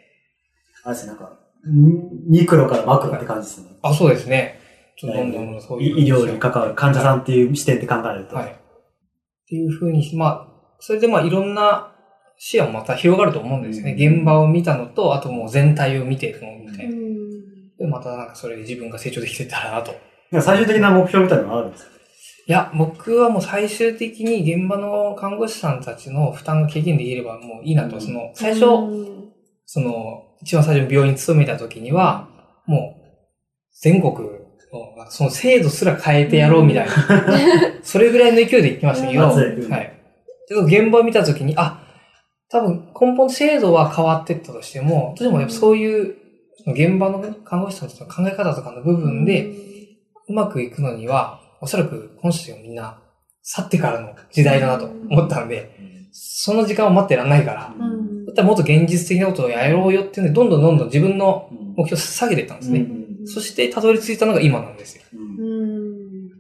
[0.83, 1.25] あれですね、なんか、
[1.69, 3.77] んミクロからマクロって感じですね。
[3.83, 4.59] あ、そうですね。
[4.97, 5.99] ちょっとどんどんそういう。
[5.99, 8.35] 医医療に関わる患者さんっていう視点で考えると。
[8.35, 8.45] はい。
[8.47, 8.49] っ
[9.47, 10.47] ていうふうに、まあ、
[10.79, 11.93] それでまあいろんな
[12.39, 13.93] 視野もまた広がると思うんですよね。
[13.93, 16.95] 現場を見たのと、あともう全体を見ていくのみたいな。
[17.77, 19.93] で、またなんかそれで自分が成長できてたらなと。
[20.41, 21.91] 最終的な目標みたいなのはあるんですか？
[21.91, 22.00] い
[22.51, 27.95] や、僕はもう最終的に現場の看護師さんたちの負担が軽減できればもういいなと。
[27.95, 28.61] うんその、最初、
[29.65, 32.27] その、一番最初に病院に勤めた時には、
[32.65, 33.01] もう、
[33.81, 36.93] 全国の、その制度すら変えてやろうみたいな。
[37.83, 39.97] それぐらいの勢いで行きましたけど、はい。
[40.65, 41.81] 現場を見た時に、あ、
[42.49, 46.15] 多分根本制度は変わってったとしても、どうしてもやっぱそういう、
[46.67, 49.53] 現場の看護師さんたちの考え方とかの部分で、
[50.27, 53.01] うまくいくのには、おそらくこの人たちがみんな
[53.43, 55.75] 去ってからの時代だなと思ったんで、
[56.11, 62.87] その時間を待ってらんないから、うんだったらもっと現実的なことをやろうよっていうんで、どんどんどんどん自分の目標を下げていったんですね。
[63.25, 65.03] そしてたどり着いたのが今なんですよ。
[65.13, 65.31] うん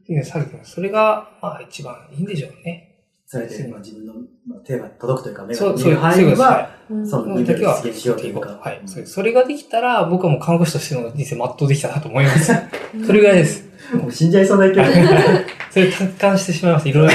[0.01, 0.71] っていうので下げてます。
[0.71, 2.90] それが、まあ一番いいんでしょうね。
[3.31, 4.13] それで、まあ、自分の
[4.45, 6.35] まあ手が届くというか、目が見える範囲。
[6.35, 8.81] は、うんその時は、実現しようというかはい。
[8.85, 12.51] それそれができたら、僕はもう看護師としての人生全うできたなと思います。
[13.07, 13.63] それぐらいです。
[13.93, 14.83] もう死んじゃいそうな勢いで。
[15.71, 16.89] それ達観してしまいます。
[16.89, 17.13] いろいろ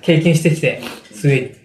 [0.00, 0.80] 経験してきて、
[1.12, 1.59] 末に。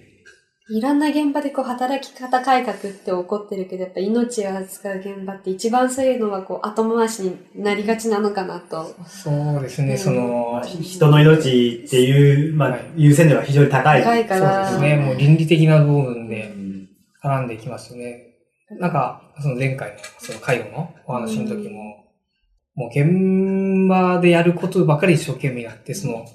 [0.67, 8.95] いろんな現場でこう働き方改革って起こってるけど、やっぱ命を扱う現場って一番そういうのがこう後回しになりがちなのかなと。
[9.05, 14.01] そうですね、うんその、人の命っていう、まあはい、優先度が非常に高い。
[14.01, 14.71] 高いかそうら。
[14.71, 16.89] ですね、もう倫理的な部分うでん
[17.23, 18.23] 絡んできますよね。
[18.79, 22.05] なんか、その前回のその介護のお話の時も、
[22.73, 26.25] もう現場でやることばかり一生懸命やって、その、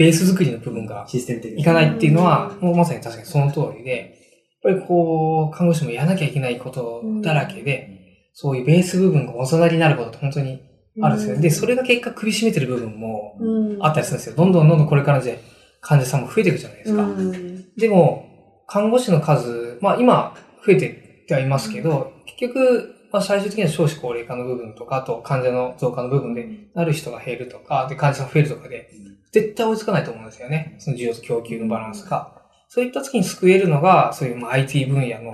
[0.00, 1.60] ベース作りの部分がシステム的に。
[1.60, 4.18] いかないっていうのは、もうまさに確かにその通りで、
[4.64, 10.62] やっぱりこう、看護師もやらなきゃいけないことだらけで、そういうベース部分がおざなりになることって本当に
[11.02, 11.42] あるんですよね。
[11.42, 14.36] で、それが結果首絞めてる部分もうんあったりするんですよ。
[14.36, 15.38] どんどんどんどんこれからの時代、
[15.82, 17.02] 患者さんも増えていくじゃないですか。
[17.02, 20.34] うんでも、看護師の数、まあ今
[20.66, 28.88] 増えてってはいますけど、結局、まあ最終的には少子高齢化の部分とか、あと患者の増加の部分で、なる人が減るとか、で患者さんが増えるとかで、
[29.32, 30.76] 絶対追いつかないと思うんですよね。
[30.78, 32.40] その需要と供給のバランスが。
[32.68, 35.32] そういった時に救えるのが、そういうまあ IT 分野の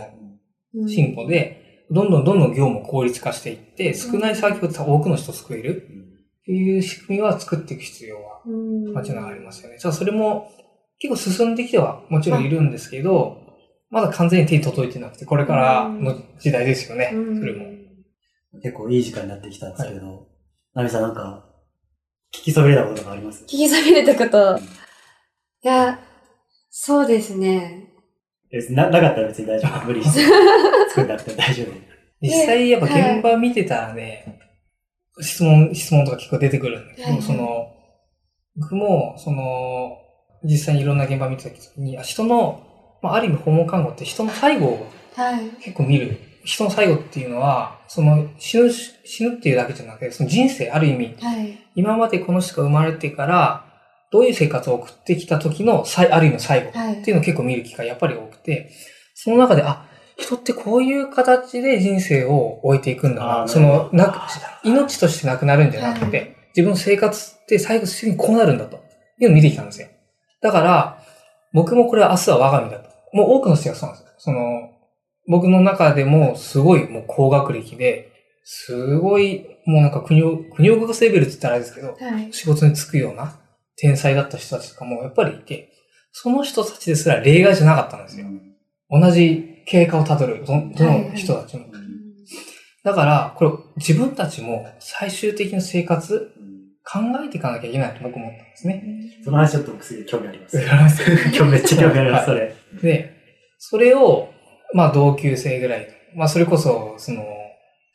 [0.74, 5.82] うん進歩で、どんどんどんどん業務を効率化していって、少ない作業で多くの人を救える
[6.40, 9.78] っていう仕組みは作っていく必要はうん間違いありますよね。
[9.78, 10.50] じゃあそれも
[10.98, 13.38] 結構進んできてはもちろんいるんですけど、
[13.90, 17.10] まだ完全に手に届いてなくて、これからの時代ですよね。
[17.14, 17.66] うんそれも。
[18.62, 20.28] 結構いい時間になってきたんですけど、
[20.74, 21.45] ナミさんなんか、
[22.40, 23.44] 聞きそびれたこととかあります？
[23.44, 24.58] 聞きそびれたこと。
[24.58, 24.62] い
[25.68, 25.98] や、
[26.70, 27.84] そうですね。
[28.52, 29.84] えななかったら別に大丈夫。
[29.86, 30.20] 無理して。
[30.90, 31.66] 作んなくても大丈夫。
[32.22, 34.38] 実際やっぱ現場見てたらね、
[35.20, 37.72] 質問、質問とか結構出てくるんだけど、はいはいその、
[38.56, 39.98] 僕も、その、
[40.44, 42.62] 実際にいろんな現場見てた時に、あ人の、
[43.02, 45.50] まあ、ある意味訪問看護って人の最後をはい。
[45.60, 46.18] 結構見る。
[46.46, 51.58] 人の最後っていうのは、その死ぬ、死ぬっていうだけじゃなくて、その人生、ある意味、はい。
[51.74, 53.64] 今までこの人が生まれてから、
[54.12, 58.70] どういう生活を送ってきた時の最、ある意味の最後はいっていうのを結構見る機会やっぱり多くて、
[59.14, 59.86] その中で、あ、
[60.16, 63.48] 人ってこういう形で人生を終えていくんだな。
[63.48, 64.28] その、なくあ
[64.62, 66.24] 命としてなくなるんじゃなくて、は
[66.56, 68.76] 自分の生活って最後的にこうなるんだと
[69.20, 69.88] いうのを見てきたんですよ。
[70.40, 71.02] だから、
[71.52, 72.88] 僕もこれは明日は我が身だと。
[73.12, 74.14] もう多くの人がそうなんですよ。
[74.18, 74.70] その、
[75.28, 78.12] 僕の中でもすごいもう高学歴で、
[78.44, 82.32] すごいもうなんか国を、国を動かすレベルって言ったらあれですけど、はい。
[82.32, 83.40] 仕事に就くような
[83.76, 85.72] 天才だった人たちとかもやっぱりいて、
[86.12, 88.26] その人たちですら例外じゃなかったんですよ。
[88.88, 91.66] 同じ経過をたどる、どどの人たちも。
[92.84, 96.30] だから、これ自分たちも最終的な生活
[96.84, 98.84] 考えていかなきゃいけないと僕思ったんですね。
[99.24, 100.56] その話ちょっと僕すげえ興味あります。
[100.56, 101.02] わかります
[101.34, 102.54] 今日めっちゃ興味あります、そはれ。
[102.80, 103.12] で、
[103.58, 104.28] それを、
[104.74, 107.24] まあ同級生ぐらい、まあそれこそ、その、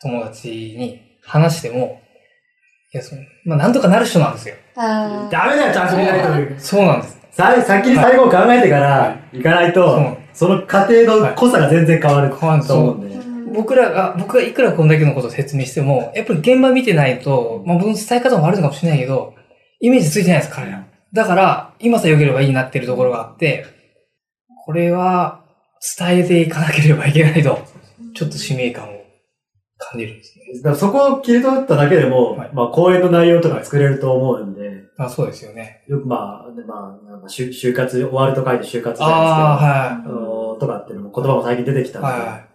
[0.02, 2.02] 友達に話しても、
[2.94, 4.56] いや、その、まあなんとかなる人なんですよ。
[4.76, 6.60] ダメだよ、ちゃんと見ないと。
[6.60, 7.22] そうなんです。
[7.32, 9.86] さ先に最後を考えてから行かないそう。
[9.86, 13.16] と、その過程の濃さが全然変わる変わると思うんで。
[13.16, 13.20] う。
[13.20, 13.54] ん。
[13.54, 19.34] 僕らが、僕がいくらこんだけのことを説明しても、やっぱり現場見てないと、まあ僕の伝え方も悪いのかもしれないけど、
[19.80, 20.86] イメージついてないです、彼ら。
[21.14, 23.66] だから、今さえ良ければいいなってるところがあって、
[24.66, 25.41] これは
[25.98, 27.60] 伝えていかなければいけないと、
[28.14, 29.02] ちょっと使命感を
[29.78, 30.46] 感じるんですね。
[30.58, 35.84] だからそこを切り取っただけでも、はいまあ講演の内容とか作れると思うんで、あそうですよね。
[35.88, 42.02] よくまあ、でまあ、なんか就就活、終わると書いて就活じゃああ、ないですけど、はあのとかっていうのも言葉も最近出てきたい。
[42.04, 42.52] ので、は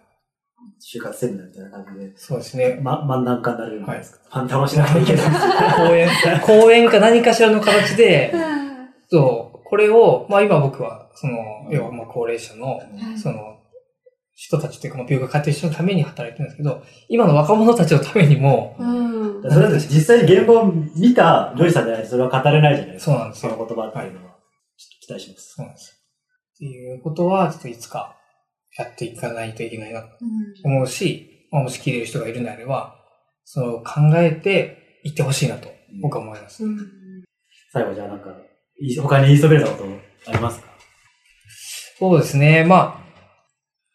[0.79, 2.13] 就活セミナーみたいな感じで、い。
[2.15, 2.79] そうですね。
[2.81, 4.19] ま、漫談家になれるんじゃないですか。
[4.29, 5.25] ファン楽しなきゃいけない。
[5.75, 6.09] 講演、
[6.41, 8.33] 講演か何かしらの形で、
[9.09, 11.35] そう、これを、まあ今僕は、その、
[11.69, 12.79] 要はまあ高齢者の、
[13.21, 13.57] その、
[14.33, 19.51] 人たちというか、まあ病気抱えた人のために働いてるんですけど、今の若者たちのためにも、うん。
[19.51, 23.11] それ実際に現場を見たジョイさんじゃないとそれは語れないじゃないですか。
[23.11, 24.35] そうなんですよその言葉っていうのは。
[24.77, 25.53] ちょっと期待します。
[25.55, 25.95] そうなんですよ。
[26.55, 28.15] っていうことは、ちょっといつか
[28.77, 30.07] やっていかないといけないなと
[30.65, 32.95] うん思うし、まあ、もし聞いてる人がいるんであれば、
[33.43, 35.69] その考えていってほしいなと
[36.01, 36.63] 僕は思います。
[36.63, 36.77] うん
[37.71, 38.33] 最後じゃあなんか、い
[39.01, 39.85] 他に言いそびれたこと
[40.27, 40.67] ありますか？
[41.99, 42.63] そうですね。
[42.63, 43.07] まあ、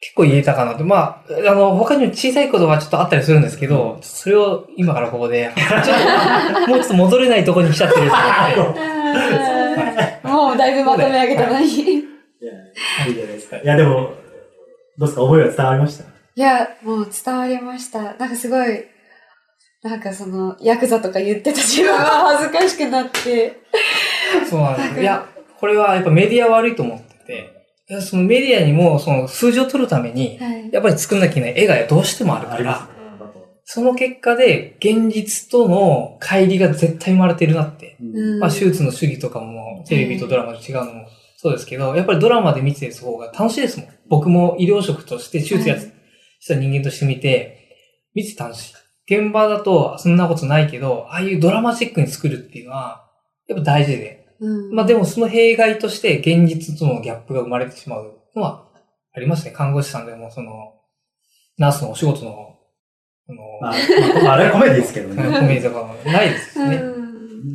[0.00, 0.84] 結構言えたかなと。
[0.84, 8.80] まあ、あの、他にも小さいことはちょっとあったりするんですけど、それを今からここで、ちょっと、もうちょっと戻れないところに来ちゃってると思って。
[8.82, 11.66] あー もうだいぶまとめ上げたのに。
[11.66, 11.84] いや、
[13.06, 13.56] いいじゃないですか。
[13.58, 14.12] いや、でも、
[14.98, 15.22] どうですか？
[15.22, 16.04] 思いは伝わりました？
[16.34, 18.02] いや、もう伝わりました。
[18.14, 18.84] なんかすごい、
[19.84, 22.00] なんかその、ヤクザとか言ってた自分は
[22.38, 23.60] 恥ずかしくなって。
[24.48, 25.00] そうなんです。
[25.00, 25.26] いや、
[25.58, 27.52] これはやっぱメディア悪いと思ってて、
[27.88, 30.70] いやそのメディアにもその数字を取るために、はい。
[30.72, 32.88] やっぱり作んなきゃいけない絵がどうしてもあるから。
[33.64, 37.96] その結果で現実との乖離が絶対生まれてるなって。
[38.00, 41.06] うんまあ、手術の主義とかも、テレビとドラマと違うのも
[41.36, 43.88] そうですけど、やっぱりドラマで見てる方が楽しいですもん。
[44.08, 45.92] 僕も医療職として手術やはい
[46.38, 47.78] した人間として見て、
[48.14, 48.74] 見て楽しい。
[49.06, 53.08] 現場だとそんなことないけど、ああいうドラマチックに作るっていうのは、
[53.48, 54.21] やっぱ大事で。
[54.43, 54.74] うん。
[54.74, 58.68] まあでもその弊害として現実とのギャップが生まれてしまうのは
[59.14, 59.53] ありますね。
[59.53, 60.53] 看護師さんでもその、
[61.59, 62.59] ナースのお仕事の、
[63.28, 63.72] あの、まあ、
[64.24, 65.22] まああれはコメディですけどコね。
[65.47, 66.76] メディとかもないですしね。
[66.76, 67.03] うん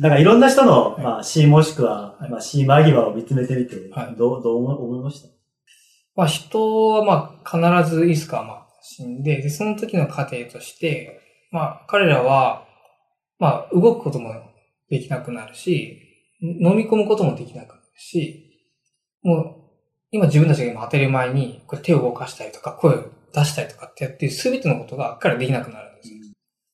[0.00, 5.28] だからいろんな人の、はいまあ、死もしくは、はいまあ、死間際を見つめてみて、はいどう、どう思思いました？
[6.14, 11.20] まあ人はまあ必ずいつかまあ死んで、で、その時の過程として、
[11.50, 12.66] まあ彼らは、
[13.38, 14.34] まあ動くことも
[14.90, 16.07] できなくなるし、
[16.40, 18.44] 飲み込むこともできなくなるし、
[19.22, 19.54] もう
[20.10, 26.16] 今自分たちが今当たり前にこれ手を動かしたりとか声を出したりとかってやってる全てのことが彼らできなくなるんですよ。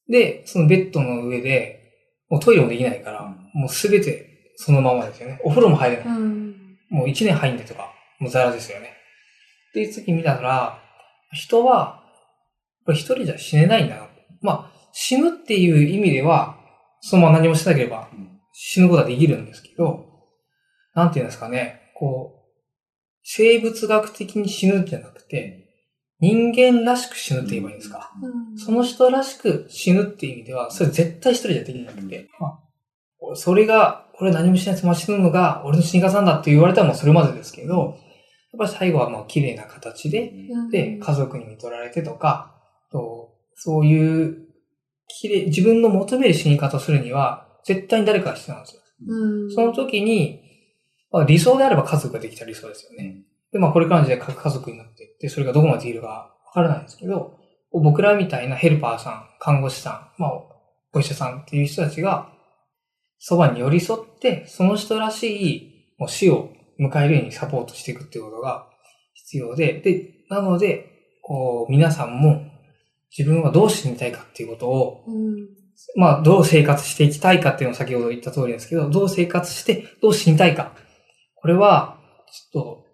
[0.09, 1.81] で、そのベッドの上で、
[2.29, 5.41] もうトイレもできないから、もう全てそのままですよね。
[5.45, 6.07] お風呂も入れない。
[6.07, 6.55] うん。
[6.91, 8.93] もう一年入んでとか、もうザラですよね。
[9.71, 10.79] っていう時見たら、
[11.33, 12.03] 人は、
[12.85, 14.09] これ一人じゃ死ねないんだな。
[14.43, 16.57] まあ、死ぬっていう意味では、
[17.01, 18.09] そのまま何もしなければ
[18.57, 20.07] 死ぬことはできるんですけど、
[20.95, 22.51] なんていうんですかね、こう、
[23.25, 25.65] 生物学的に死ぬんじゃなくて、
[26.21, 28.13] 人間らしく死ぬって言えばいいんですか。
[28.23, 32.65] うんその人らしく死ぬっていう意味では、それ絶対一人じゃできなくて、まあ
[33.35, 37.99] それが、俺何もしないつもり死ぬのが、俺の死に方なんだって言われたらもうそれまでですけど、
[38.53, 40.33] やっぱり最後はもう綺麗な形で、
[40.71, 42.55] で、家族に見取られてとか、
[42.93, 44.47] とそういう、
[45.09, 48.83] 綺麗、自分の求める死に方をするには、絶対に誰かが必要なんですよ。
[49.09, 49.51] うん。
[49.51, 50.43] その時に、
[51.11, 53.23] まあ、理想であれば家族ができたら理想ですよね。
[53.53, 57.39] で、まあこれからの時代核家族になっていって、それがどこまでできるかわからないですけど、
[57.73, 60.33] 僕らみたいなヘルパーさん、看護師さん、まあ、
[60.93, 62.33] お医者さんっていう人たちが、
[63.19, 66.51] そばに寄り添って、その人らしいもう死を
[66.81, 68.69] 迎えるようにサポートしていくっていうことが
[69.15, 70.91] 必要で、で、なので、
[71.23, 72.43] こう、皆さんも
[73.17, 75.64] 自分はどう死にたいかっていうことを、うん。
[75.97, 80.73] まあ、どう生活していきたいかっていうのを先ほど言った通りですけど、どう生活して、どう死にたいか。
[81.37, 81.99] これは、
[82.53, 82.85] ちょっと、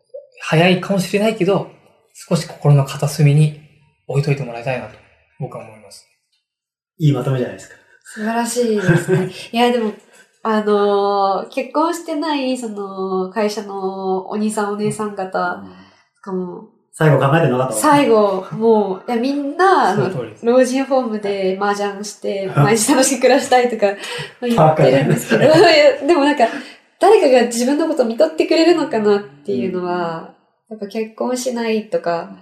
[0.43, 1.71] 早いかもしれないけど、
[2.15, 3.61] 少し心の片隅に
[4.07, 4.97] 置いといてもらいたいなと、
[5.39, 6.07] 僕は思います。
[6.99, 7.77] いいまとめじゃないですか。
[8.03, 9.31] 素晴らしいですね。
[9.53, 9.93] いや、でも、
[10.43, 15.63] あのー結婚してない、その、会社のお兄さんお姉さん方
[16.17, 20.11] とかも、最後考えてなかった最後、もう、いや、みんな、あの。
[20.43, 23.95] 老人ホームで麻雀して、毎日楽しく暮らしたいとか
[24.43, 25.55] 言ってるんですけど、
[26.07, 26.47] でもなんか、
[26.99, 30.35] 誰かが自分のことを見とってくれるのかなっていうのは、
[30.69, 32.37] やっぱ結婚しないとか、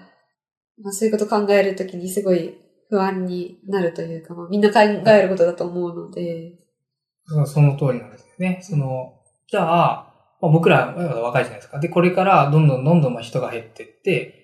[0.82, 2.54] まあ、そういうこと考えるときにすごい
[2.88, 6.52] 不安になるというか、まあ、みんな考えることだと思うので、
[7.26, 8.58] そその通りなんですよね。
[8.62, 9.12] その、
[9.48, 11.78] じゃあ、まあ、僕らまだ若いじゃないですか。
[11.78, 14.37] で、これからどんどんどんどんまあ人が減っていって、で、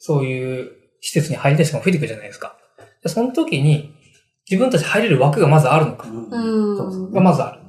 [0.00, 2.56] そういう施設に入りたい人が増えていくじゃないですか。
[3.02, 3.94] でその時に、
[4.50, 6.08] 自分たち入れる枠がまずあるのか。
[6.08, 7.60] うんがまずある。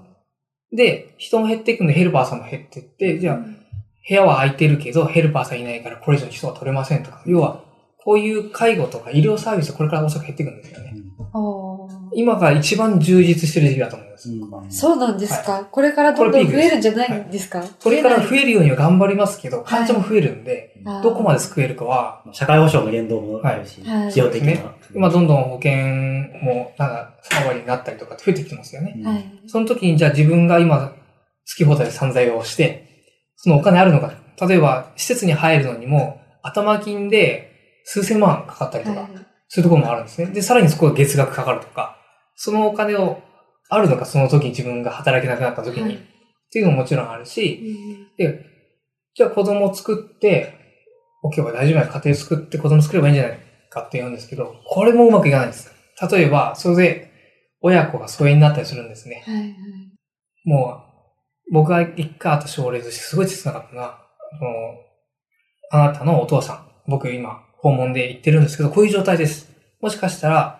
[0.75, 7.21] で、人も減っていくんでヘルパーさんも減っていって、じゃあ、部屋は空いてるけど、ヘルパーさんいないからこれ以上人は取れませんとか。
[7.25, 7.63] 要は、
[8.03, 10.95] こういう介護とか医療サービスこれから大阪減っていくんですよね。
[12.13, 14.29] 今が一番充実してる時期だと思います。
[14.69, 17.63] そうなんですか、これからどんどん増えるんじゃないんですか？
[17.81, 24.75] これから増ええるようには頑張りますけど、患者も増えるんで、ないどこまで救えるかは、社会保障の言動もあるし、はい費用的ねな。
[24.93, 25.71] 今どんどん保険
[26.43, 28.95] も、なんか、3割になったりとかって増えてきてますよね。
[28.97, 29.25] うんはい。
[29.47, 30.95] その時にじゃあ自分が今、好
[31.55, 33.05] き放題で散財をして、
[33.37, 34.13] そのお金あるのか。
[34.45, 37.50] 例えば、施設に入るのにも、頭金で
[37.83, 39.09] 数千万かかったりとか、はい
[39.53, 40.27] そういうところもあるんですね。
[40.27, 41.97] で、さらにそこが月額かかるとか、
[42.37, 43.21] そのお金を、
[43.67, 48.45] あるのか、その時に自分が働けなくなった時に、はいっていうのももちろんあるし、うんで、
[49.15, 50.53] じゃあ子供を作って、
[51.23, 55.73] おけば大丈夫な家庭作って子供作ればいいんじゃないかって言うんですけど、これもうまくいかないです。
[56.11, 57.11] 例えば、それで、
[57.61, 59.23] 親子が疎遠になったりするんですね。
[59.25, 59.55] はいはい。
[60.45, 60.83] も
[61.49, 63.83] う、僕が一回あった症例としてすごい切なかったな。
[63.83, 63.87] あ
[65.79, 69.51] の、あなたのお父さん、僕今、訪問で行ってるんですけど、こういう状態です。
[69.79, 70.59] もしかしたら、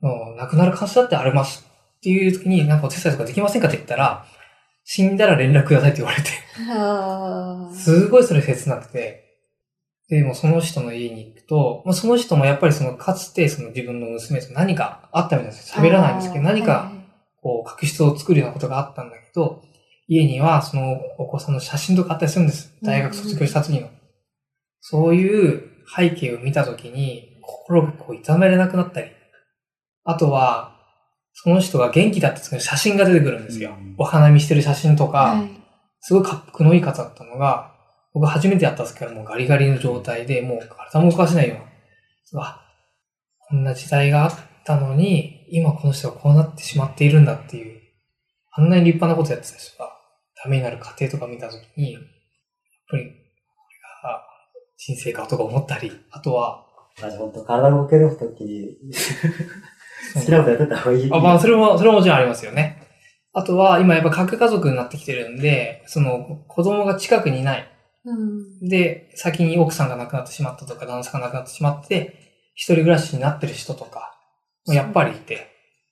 [0.00, 1.66] もう亡くなる可能性だってあります。
[1.98, 4.26] っていう時に、なんかお手伝いとかできませんかって言ったら、
[4.84, 6.30] 死んだら連絡くださいって言われて、
[7.74, 9.38] すごいそれ切なくて、
[10.08, 15.72] でもその人の家に行くと、まあ、その人もやっぱりそのかつてその自分の娘と何かあったみたいです。
[15.72, 17.02] 喋らないんですけど、何かはい
[17.42, 19.62] こう、確執を作るようなことがあったんだけど、
[20.06, 22.72] 家にはそのお子さんの写真とかあったりするんです。
[22.82, 23.90] 大学卒業した時の。
[24.80, 29.10] そういう背景を見た時に、心がこう痛めれなくなったり、
[30.04, 30.76] あとは、
[31.34, 33.70] その人が元気だった時の写真が出てくるんですよ。
[33.70, 35.62] うんお花見してる写真とか、はい
[36.04, 37.72] すごい格好のいい方だったのが、
[38.12, 41.64] 僕初めてやったんですけど、もうガリガリの状態で、もう体も動かせないような。
[42.32, 42.60] うわ
[43.38, 44.32] こんな時代があっ
[44.64, 47.80] たのに、今この人がこうなってしまっているんだっていう、
[48.50, 49.92] あんなに立派なことやってた人が、
[50.42, 52.02] ダメになる過程とか見たときに、やっ
[52.90, 53.12] ぱり、
[54.84, 56.66] 人生かとか思ったり、あとは、
[57.00, 58.76] まじ本当体動けるときに、
[60.14, 61.10] 好きなことやってた方がいい。
[61.12, 62.82] あ、まあ、それも、それももちろんありますよね。
[63.32, 67.68] あとは、今やっぱ核家族になってきてるんで、その、子供が近くにいない。
[68.04, 74.18] うんで、先に奥さんが亡くなってしまったとか、旦那さんが亡くなってしまって、一人暮らしになってる人とか、
[74.66, 75.46] もやっぱりいて、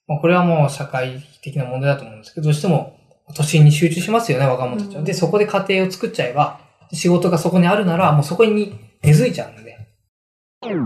[0.07, 2.97] まあ、これはもう社会的な問題だと思うんですけど、どうしても
[3.35, 4.99] 都心に集中しますよね、若者たちは。
[4.99, 6.59] うんで、そこで家庭を作っちゃえば、
[6.93, 9.77] 仕事がそこにあるなら、もうそこに根付いちゃうんで。
[10.63, 10.85] ちょっ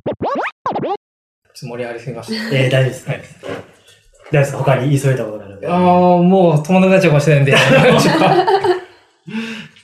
[1.59, 2.55] と盛り上がりすぎました。
[2.57, 4.57] えー、大丈夫ですかはい大丈夫ですか？
[4.59, 5.59] 他に言い添えたことがある。
[5.71, 5.79] ああ、
[6.21, 7.55] もう止まらなっちゃうかもしれないんで。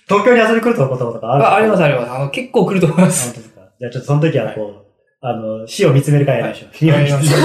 [0.07, 2.11] 東京に遊びに来るとことかあるああります、あります。
[2.11, 3.33] あの、結構来ると思いまあす。
[3.33, 3.61] 本当ですか？
[3.79, 4.75] じゃあちょっとその時はこう、
[5.21, 6.69] あの、死を見つめる会やりましょう。
[6.75, 7.41] 死をやりましょう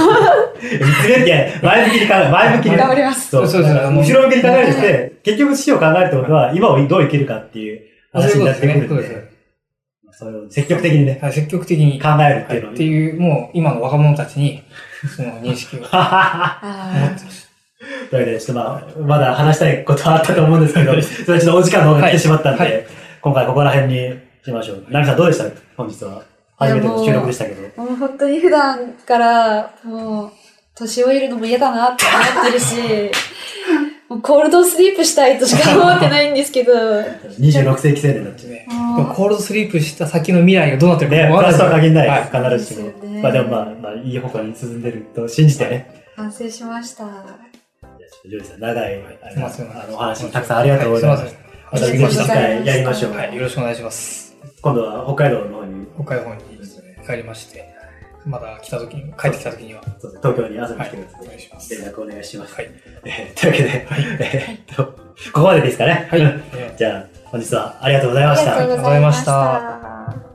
[0.56, 2.76] 見つめって、前向きに考え、前向きに。
[2.76, 3.28] 頑張ります。
[3.30, 7.82] そうそうですねあの後ろ向きに考えるって、結局死を考えるってことは、今をどう生きるかっていう
[8.20, 9.36] 話になってくるんですねで、
[10.12, 12.00] それを積極的にね、はい、積極的に。
[12.00, 14.62] 考えるっていうのをはいっていう、もう今の若者たちに、
[15.14, 17.46] その認識を持ってあます。
[18.10, 22.82] というわけで、ちょっとまあ、まだ話したいことはあったと思うんですけど、それちょっとお時間の方が来てしまったんで、はいは
[23.20, 24.86] 今回ここら辺にしましょう。
[24.88, 25.44] ナミさんどうでした？
[25.76, 26.22] 本日は。
[26.58, 27.62] 初めての収録でしたけど。
[27.62, 30.30] ーもう本当に普段から、もう、
[30.74, 32.04] 年老いるのも嫌だなって
[32.34, 32.76] 思ってるし、
[34.08, 38.52] コールドスリープしたいとしか思ってないんですけど、26世紀青年になっちゃう。
[38.52, 38.66] ね、
[39.14, 43.08] コールドスリープした先の未来がどうなってるかね、プわからラスとは限らはないです、必ずしも。
[43.10, 46.04] ねまあでもまあ、まあ、いい方向に進んでると信じてね。
[46.14, 47.04] 反省しました。
[47.04, 51.36] じゃあちょっとジョージさん、長い、あのお話たくさんありがとうございます。
[51.72, 51.80] ま。
[51.80, 53.12] た次の機会やりましょう。
[53.12, 54.36] はい、よろしくお願いします。
[54.62, 57.75] 今度は北海道の方に、北海道の方に帰りまして、
[58.26, 61.22] まだ来た時に、帰ってきた時には、そうです東京に遊びにはい来てください。
[61.22, 62.54] お願いします連絡お願いします。
[62.54, 62.70] はい。
[63.04, 63.86] えーというわけで、
[64.20, 64.92] えーっと、こ
[65.34, 66.08] こまでですかね。
[66.10, 66.42] はいうん
[66.76, 68.56] じゃあ、本日はありがとうございました。
[68.56, 70.25] ありがとうございました。